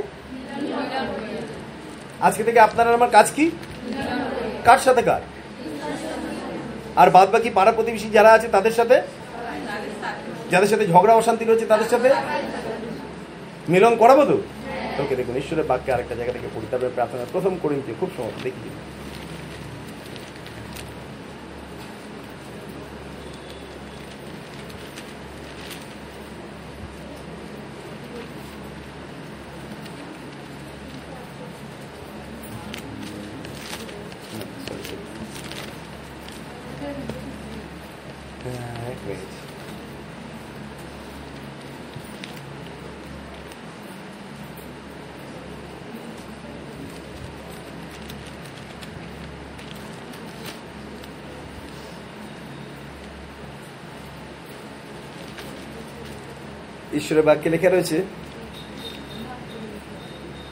আজকে 2.20 2.44
থেকে 2.44 2.60
আপনার 2.60 2.94
আমার 2.94 3.10
কাজ 3.10 3.30
কি? 3.30 3.50
কার 4.64 4.78
সাথে 4.78 5.02
কার? 5.02 5.20
আর 6.96 7.10
বাদ 7.10 7.30
বাকি 7.30 7.50
পাড়া 7.50 7.72
প্রতিবেশী 7.72 8.08
যারা 8.10 8.30
আছে 8.32 8.48
তাদের 8.48 8.72
সাথে? 8.72 9.02
যাদের 10.52 10.68
সাথে 10.68 10.84
ঝগড়া 10.92 11.14
অশান্তি 11.14 11.44
রয়েছে, 11.44 11.66
তাদের 11.72 11.88
সাথে 11.92 12.08
মিলন 13.72 13.94
করাবো 13.96 14.22
তো? 14.30 14.36
ওকে 15.02 15.14
দেখুন, 15.16 15.34
ঈশ্বরের 15.36 15.66
বাক্যে 15.70 15.92
আরেকটা 15.92 16.14
জায়গা 16.18 16.32
থেকে 16.32 16.48
পড়ি 16.54 16.66
তারপরে 16.70 16.90
প্রার্থনা, 16.94 17.24
প্রথম 17.32 17.52
করিন 17.62 17.80
খুব 18.00 18.10
সময় 18.16 18.36
দেখি 18.42 18.60
দিন। 18.64 18.74
না, 34.38 34.44
sorry, 34.66 34.84
sorry. 34.88 35.04
আহ, 38.48 38.90
এক 38.92 39.00
মিনিট। 39.06 39.32
ঈশ্বরের 56.98 57.24
বাক্যে 57.24 57.50
লেখা 57.50 57.68
রয়েছে, 57.70 57.96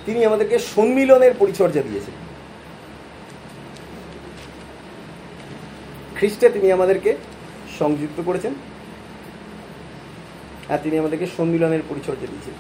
তিনি 0.07 0.25
আমাদেরকে 0.25 0.57
সম্মিলনের 0.59 1.35
পরিচর্যা 1.39 1.83
দিয়েছেন। 1.83 2.15
খ্রিস্টে 6.17 6.49
তিনি 6.49 6.73
আমাদেরকে 6.73 7.11
সংযুক্ত 7.79 8.23
করেছেন, 8.25 8.55
আর 10.69 10.79
তিনি 10.83 10.99
আমাদেরকে 10.99 11.27
সম্মিলনের 11.37 11.83
পরিচর্যা 11.89 12.27
দিয়েছেন। 12.27 12.55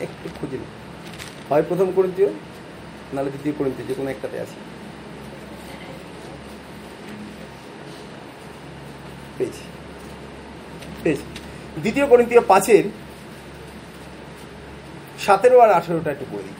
একটু 0.00 0.28
খুঁজে 0.40 0.56
নিন। 0.56 0.70
হয় 1.48 1.64
প্রথম 1.68 1.88
করিন্তীয় 1.96 2.28
নাহলে 3.12 3.30
দ্বিতীয় 3.30 3.54
করিন্তীয় 3.58 3.86
যে 3.88 3.94
কোনো 3.94 4.10
একটাতে 4.10 4.36
আছে। 4.40 4.58
পেয়েছি। 9.38 9.64
পেয়েছি। 11.02 11.22
দ্বিতীয় 11.82 12.06
করিন্তীয় 12.06 12.40
পাঁচের 12.40 12.84
সতেরো 15.26 15.60
আর 15.60 15.70
আঠেরোটা 15.72 16.10
একটু 16.10 16.24
করে 16.30 16.42
দিই। 16.42 16.52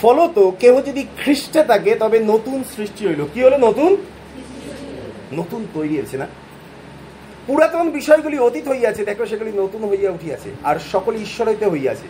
ফলত 0.00 0.50
কেহ 0.60 0.80
যদি 0.80 1.06
খ্রিস্টে 1.22 1.64
থাকে, 1.64 1.94
তবে 1.94 2.18
নতুন 2.18 2.64
সৃষ্টি 2.76 3.06
হইল। 3.06 3.24
কি 3.34 3.42
হলো 3.42 3.58
নতুন? 3.58 3.96
নতুন 5.32 5.66
তৈরি 5.74 5.94
হয়েছে 5.96 6.16
না? 6.16 6.26
পুরাতন 7.46 7.90
বিষয়গুলি 7.90 8.38
অতীত 8.38 8.68
হইয়াছে, 8.68 9.04
দেখো 9.04 9.26
সেগুলি 9.26 9.52
নতুন 9.56 9.84
হইয়া 9.84 10.10
উঠিয়াছে, 10.10 10.50
আর 10.64 10.76
সকল 10.92 11.14
ঈশ্বর 11.16 11.48
হইতে 11.48 11.66
হইয়াছে। 11.66 12.06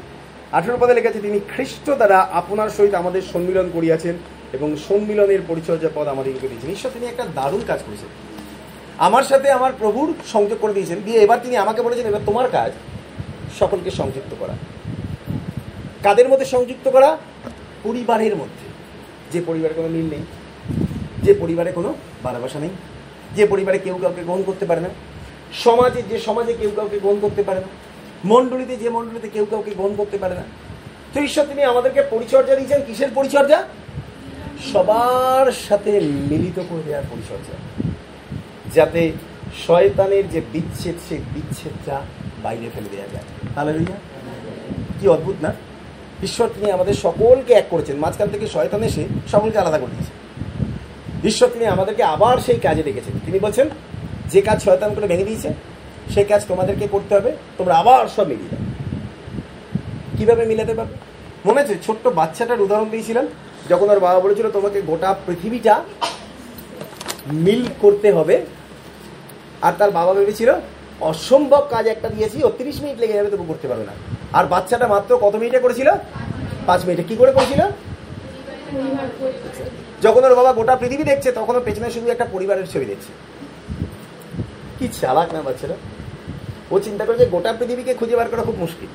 আঠেরো 0.53 0.77
পদে 0.81 0.95
লেখা 0.95 1.09
আছে 1.09 1.21
তিনি 1.21 1.41
খ্রিস্ট 1.55 1.91
দ্বারা 1.91 2.19
আপনার 2.33 2.71
সহিত 2.71 2.95
আমাদের 2.95 3.23
সম্মিলন 3.33 3.71
করিয়াছেন 3.73 4.15
এবং 4.53 4.77
সম্মিলনের 4.89 5.43
পরিচর্যা 5.49 5.91
পদ 5.95 6.07
আমাদেরকে 6.07 6.49
দিয়েছেন। 6.49 6.71
ঈশ্বর, 6.71 6.91
তিনি 6.95 7.07
একটা 7.07 7.25
দারুণ 7.35 7.61
কাজ 7.67 7.81
করেছেন। 7.87 8.34
আমার 8.99 9.23
সাথে 9.23 9.51
আমার 9.51 9.73
প্রভুর 9.79 10.15
সংযোগ 10.33 10.59
করে 10.61 10.73
দিয়েছেন। 10.73 10.99
দিয়ে 11.05 11.21
এবার 11.21 11.39
তিনি 11.43 11.57
আমাকে 11.57 11.83
বলেছেন, 11.83 12.07
এবার 12.07 12.21
তোমার 12.27 12.51
কাজ 12.51 12.73
সকলকে 13.59 13.91
সংযুক্ত 13.91 14.35
করা। 14.39 14.53
কাদের 16.03 16.29
মধ্যে 16.29 16.47
সংযুক্ত 16.47 16.91
করা? 16.91 17.19
পরিবারের 17.83 18.37
মধ্যে। 18.37 18.65
যে 19.33 19.45
পরিবারে 19.47 19.75
কোনো 19.75 19.89
মিল 19.89 20.11
নেই, 20.11 20.23
যে 21.23 21.35
পরিবারে 21.35 21.73
কোনো 21.73 21.95
ভালোবাসা 22.23 22.59
নেই, 22.59 22.71
যে 23.37 23.47
পরিবারে 23.47 23.79
কেউ 23.79 23.99
কাউকে 24.03 24.23
গ্রহণ 24.23 24.43
করতে 24.47 24.67
পারে 24.67 24.81
না, 24.81 24.89
সমাজে 25.53 26.03
যে 26.11 26.19
সমাজে 26.19 26.53
কেউ 26.53 26.71
কাউকে 26.77 26.99
গ্রহণ 26.99 27.17
করতে 27.21 27.43
পারে 27.43 27.61
না, 27.61 27.67
মণ্ডলীতে 28.25 28.77
যে 28.77 28.89
মণ্ডলীতে 28.89 29.29
কেউ 29.29 29.45
কাউকে 29.51 29.71
গ্রহণ 29.71 29.95
করতে 29.97 30.19
পারে 30.19 30.35
না। 30.35 30.43
তো 31.15 31.21
ঈশ্বর, 31.21 31.45
তিনি 31.45 31.63
আমাদেরকে 31.63 32.03
পরিচর্যা 32.11 32.57
দিয়েছেন। 32.57 32.81
কিসের 32.87 33.09
পরিচর্যা? 33.15 33.65
সবার 34.73 35.53
সাথে 35.53 36.01
মিলিত 36.01 36.63
করে 36.69 36.83
দেওয়ার 36.87 37.05
পরিচর্যা। 37.11 37.94
যাতে 38.77 39.03
শয়তানের 39.67 40.25
যে 40.35 40.41
বিচ্ছেদ, 40.53 40.97
সেই 41.09 41.21
বিচ্ছেদটা 41.35 41.97
বাইরে 42.45 42.67
ফেলে 42.75 42.91
দেওয়া 42.95 43.09
যায়। 43.13 43.27
তাহলে 43.55 43.73
কি 44.99 45.05
অদ্ভুত 45.15 45.39
না? 45.45 45.51
ঈশ্বর 46.27 46.49
তিনি 46.55 46.67
আমাদের 46.77 46.95
সকলকে 47.07 47.53
এক 47.61 47.67
করেছেন। 47.71 47.97
মাঝখান 48.05 48.29
থেকে 48.35 48.47
শয়তান 48.55 48.83
এসে 48.89 49.03
সকলকে 49.33 49.59
আলাদা 49.63 49.79
করে 49.79 49.93
দিয়েছে। 49.95 50.13
ঈশ্বর 51.31 51.49
তিনি 51.55 51.65
আমাদেরকে 51.75 52.03
আবার 52.15 52.37
সেই 52.47 52.59
কাজে 52.67 52.83
রেখেছেন 52.83 53.15
তিনি 53.27 53.39
বলছেন, 53.47 53.67
যে 54.33 54.41
কাজ 54.49 54.59
শয়তান 54.67 54.91
করে 54.95 55.07
ভেঙে 55.13 55.29
দিয়েছে, 55.31 55.51
সেই 56.15 56.27
কাজ 56.31 56.41
তোমাদেরকে 56.51 56.87
করতে 56.95 57.13
হবে। 57.17 57.31
তোমরা 57.59 57.75
আবার 57.83 58.03
সব 58.17 58.27
মিলিয়ে 58.31 58.51
দাও। 58.53 58.63
কীভাবে 60.17 60.43
মিলাতে 60.51 60.75
পারবে 60.79 60.95
মনে 61.47 61.59
আছে, 61.63 61.75
ছোট্ট 61.87 62.05
বাচ্চাটার 62.19 62.65
উদাহরণ 62.67 62.89
দিয়েছিলাম 62.95 63.27
যখন 63.71 63.87
ওর 63.93 64.01
বাবা 64.07 64.19
বলেছিল, 64.25 64.47
তোমাকে 64.57 64.79
গোটা 64.91 65.11
পৃথিবীটা 65.27 65.75
মিল 67.45 67.63
করতে 67.83 68.09
হবে 68.17 68.37
আর 69.67 69.73
তার 69.79 69.91
বাবা 69.99 70.13
ভেবেছিল, 70.19 70.51
অসম্ভব 71.11 71.63
কাজ 71.75 71.85
একটা 71.95 72.09
দিয়েছি, 72.15 72.39
ও 72.47 72.49
তিরিশ 72.59 72.77
মিনিট 72.83 72.97
লেগে 73.03 73.17
যাবে, 73.19 73.31
তবু 73.33 73.45
করতে 73.51 73.67
পারবে 73.71 73.85
না। 73.91 73.95
আর 74.39 74.45
বাচ্চাটা 74.53 74.87
মাত্র 74.95 75.11
কত 75.25 75.35
মিনিটে 75.41 75.61
করেছিল? 75.65 75.89
পাঁচ 76.69 76.81
মিনিটে। 76.87 77.05
কি 77.09 77.15
করে 77.21 77.33
করেছিল? 77.37 77.61
যখন 80.05 80.23
ওর 80.27 80.35
বাবা 80.41 80.53
গোটা 80.59 80.75
পৃথিবী 80.83 81.05
দেখছে, 81.11 81.29
তখন 81.39 81.55
ওর 81.59 81.65
পেছনে 81.69 81.89
শুধু 81.97 82.07
একটা 82.15 82.27
পরিবারের 82.35 82.67
ছবি 82.73 82.87
দেখছে। 82.93 83.11
কি 84.79 84.87
চালাক 85.01 85.29
না 85.35 85.41
বাচ্চারা 85.49 85.77
ও 86.73 86.75
চিন্তা 86.87 87.03
করে 87.05 87.17
যে 87.23 87.27
গোটা 87.35 87.51
পৃথিবীকে 87.59 87.93
খুঁজে 88.01 88.15
বার 88.19 88.29
করা 88.33 88.43
খুব 88.49 88.57
মুশকিল। 88.65 88.91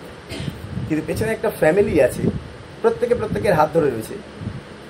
কিন্তু 0.87 1.01
পেছনে 1.09 1.31
একটা 1.33 1.49
ফ্যামিলি 1.59 1.93
আছে, 2.07 2.21
প্রত্যেকে 2.81 3.15
প্রত্যেকের 3.19 3.53
হাত 3.59 3.69
ধরে 3.75 3.87
রয়েছে। 3.89 4.15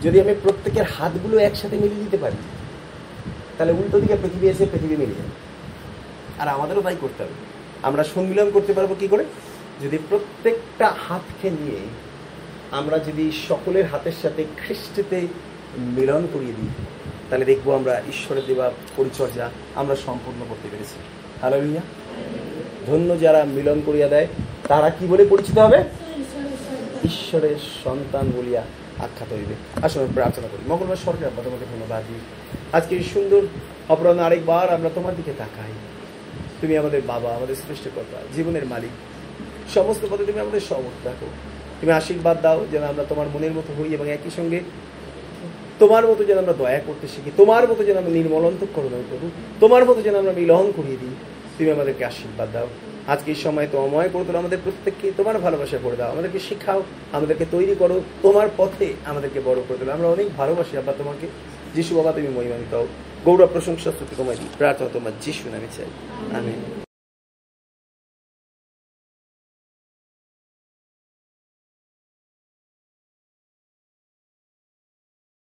যদি 0.04 0.18
আমি 0.24 0.34
প্রত্যেকের 0.44 0.86
হাতগুলো 0.96 1.36
একসাথে 1.48 1.76
মিলিয়ে 1.84 2.04
দিতে 2.06 2.18
পারি, 2.24 2.40
তাহলে 3.58 3.74
উল্টো 3.80 3.98
দিকে 4.04 4.16
পৃথিবী 4.24 4.46
এসে 4.54 4.66
পৃথিবী 4.74 4.96
মিলে 5.02 5.16
যাবে। 5.20 5.34
আর 6.40 6.48
আমাদেরও 6.48 6.82
তাই 6.82 6.96
করতে 7.02 7.24
হবে। 7.24 7.34
আমরা 7.84 8.04
সম্মিলন 8.04 8.52
করতে 8.52 8.74
পারব 8.74 8.96
কি 9.00 9.08
করে? 9.08 9.26
যদি 9.84 9.98
প্রত্যেকটা 10.10 10.94
হাতকে 11.08 11.50
নিয়ে 11.50 11.80
আমরা 12.72 13.00
যদি 13.00 13.32
সকলের 13.48 13.86
হাতের 13.86 14.12
সাথে 14.22 14.44
খ্রিস্টতে 14.58 15.28
মিলন 15.78 16.28
করিয়ে 16.34 16.54
দিই, 16.54 16.68
তাহলে 17.30 17.46
দেখব 17.46 17.76
আমরা 17.76 18.00
ঈশ্বরের 18.00 18.44
দেওয়া 18.48 18.72
পরিচর্যা 18.98 19.50
আমরা 19.76 19.96
সম্পূর্ণ 19.96 20.46
করতে 20.50 20.70
পেরেছি। 20.72 20.96
হ্যালো 21.42 21.62
রিয়া 21.62 21.82
ধন্য 22.88 23.20
যারা 23.20 23.44
মিলন 23.44 23.82
করিয়া 23.86 24.08
দেয়, 24.08 24.28
তারা 24.68 24.90
কি 24.90 25.08
বলে 25.08 25.26
পরিচিত 25.26 25.58
হবে? 25.58 25.84
ঈশ্বরের 27.06 27.56
সন্তান 27.84 28.32
বলিয়া 28.38 28.62
আখ্যাত 29.00 29.34
হইবে। 29.34 29.56
আসলে 29.84 30.08
প্রার্থনা 30.14 30.48
করি। 30.48 30.70
মঙ্গলবার 30.70 30.96
সরকার 30.96 31.30
তোমাকে 31.44 31.66
ধন্যবাদ 31.66 32.04
দিই। 32.08 32.20
আজকে 32.74 33.00
সুন্দর 33.14 33.42
অপরাহ্ন 33.90 34.20
আরেকবার 34.20 34.74
আমরা 34.74 34.90
তোমার 34.96 35.16
দিকে 35.16 35.34
তাকাই। 35.38 35.72
তুমি 36.62 36.78
আমাদের 36.78 37.02
বাবা, 37.08 37.30
আমাদের 37.36 37.56
সৃষ্টিকর্তা, 37.56 38.18
জীবনের 38.36 38.66
মালিক। 38.66 38.94
সমস্ত 39.74 40.06
পথে 40.10 40.26
তুমি 40.26 40.40
আমাদের 40.40 40.62
সবক 40.70 40.96
রাখো 41.06 41.28
তুমি 41.82 41.92
আশীর্বাদ 41.92 42.42
দাও 42.42 42.66
যেন 42.72 42.84
আমরা 42.84 43.04
তোমার 43.10 43.28
মনের 43.34 43.52
মতো 43.52 43.74
হই 43.78 43.94
এবং 43.94 44.10
একই 44.10 44.30
সঙ্গে 44.36 44.60
তোমার 45.80 46.08
মতো 46.08 46.24
যেন 46.24 46.38
আমরা 46.38 46.54
দয়া 46.54 46.82
করতে 46.88 47.08
শিখি, 47.08 47.32
তোমার 47.38 47.64
মতো 47.70 47.84
যেন 47.84 47.98
আমরা 47.98 48.12
নির্মলন্তক 48.12 48.68
করো 48.76 48.90
নয় 48.94 49.04
প্রভু, 49.10 49.30
তোমার 49.60 49.86
মতো 49.86 50.02
যেন 50.02 50.16
আমরা 50.16 50.32
মিলন 50.32 50.72
করিয়ে 50.76 50.98
দিই। 51.02 51.16
তুমি 51.58 51.72
আমাদেরকে 51.72 52.06
আশীর্বাদ 52.06 52.50
দাও। 52.54 52.68
আজকে 53.08 53.32
এই 53.32 53.40
সময় 53.44 53.68
তোমায় 53.72 54.10
করে 54.14 54.24
তোলো 54.28 54.38
আমাদের 54.38 54.58
প্রত্যেককে 54.64 55.12
তোমার 55.18 55.40
ভালোবাসা 55.40 55.78
করে 55.84 55.96
দাও। 55.96 56.12
আমাদেরকে 56.12 56.40
শেখাও, 56.40 56.84
আমাদেরকে 57.12 57.46
তৈরি 57.52 57.76
করো, 57.80 58.02
তোমার 58.22 58.48
পথে 58.58 58.94
আমাদেরকে 59.06 59.40
বড় 59.46 59.60
করে 59.68 59.78
তোলো। 59.80 59.92
আমরা 59.92 60.08
অনেক 60.08 60.28
ভালোবাসি, 60.38 60.78
আব্বা, 60.78 60.94
তোমাকে। 60.98 61.28
যিশু 61.76 61.96
বাবা, 61.96 62.12
তুমি 62.12 62.28
মহিমানিত 62.28 62.86
গৌরব 63.26 63.50
প্রশংসা 63.56 63.90
দিই 64.40 64.50
প্রার্থনা 64.62 64.90
তোমার 64.96 65.14
যিশু 65.26 65.46
নামে 65.54 65.70
চাই। 65.78 65.90
আমি 66.38 66.54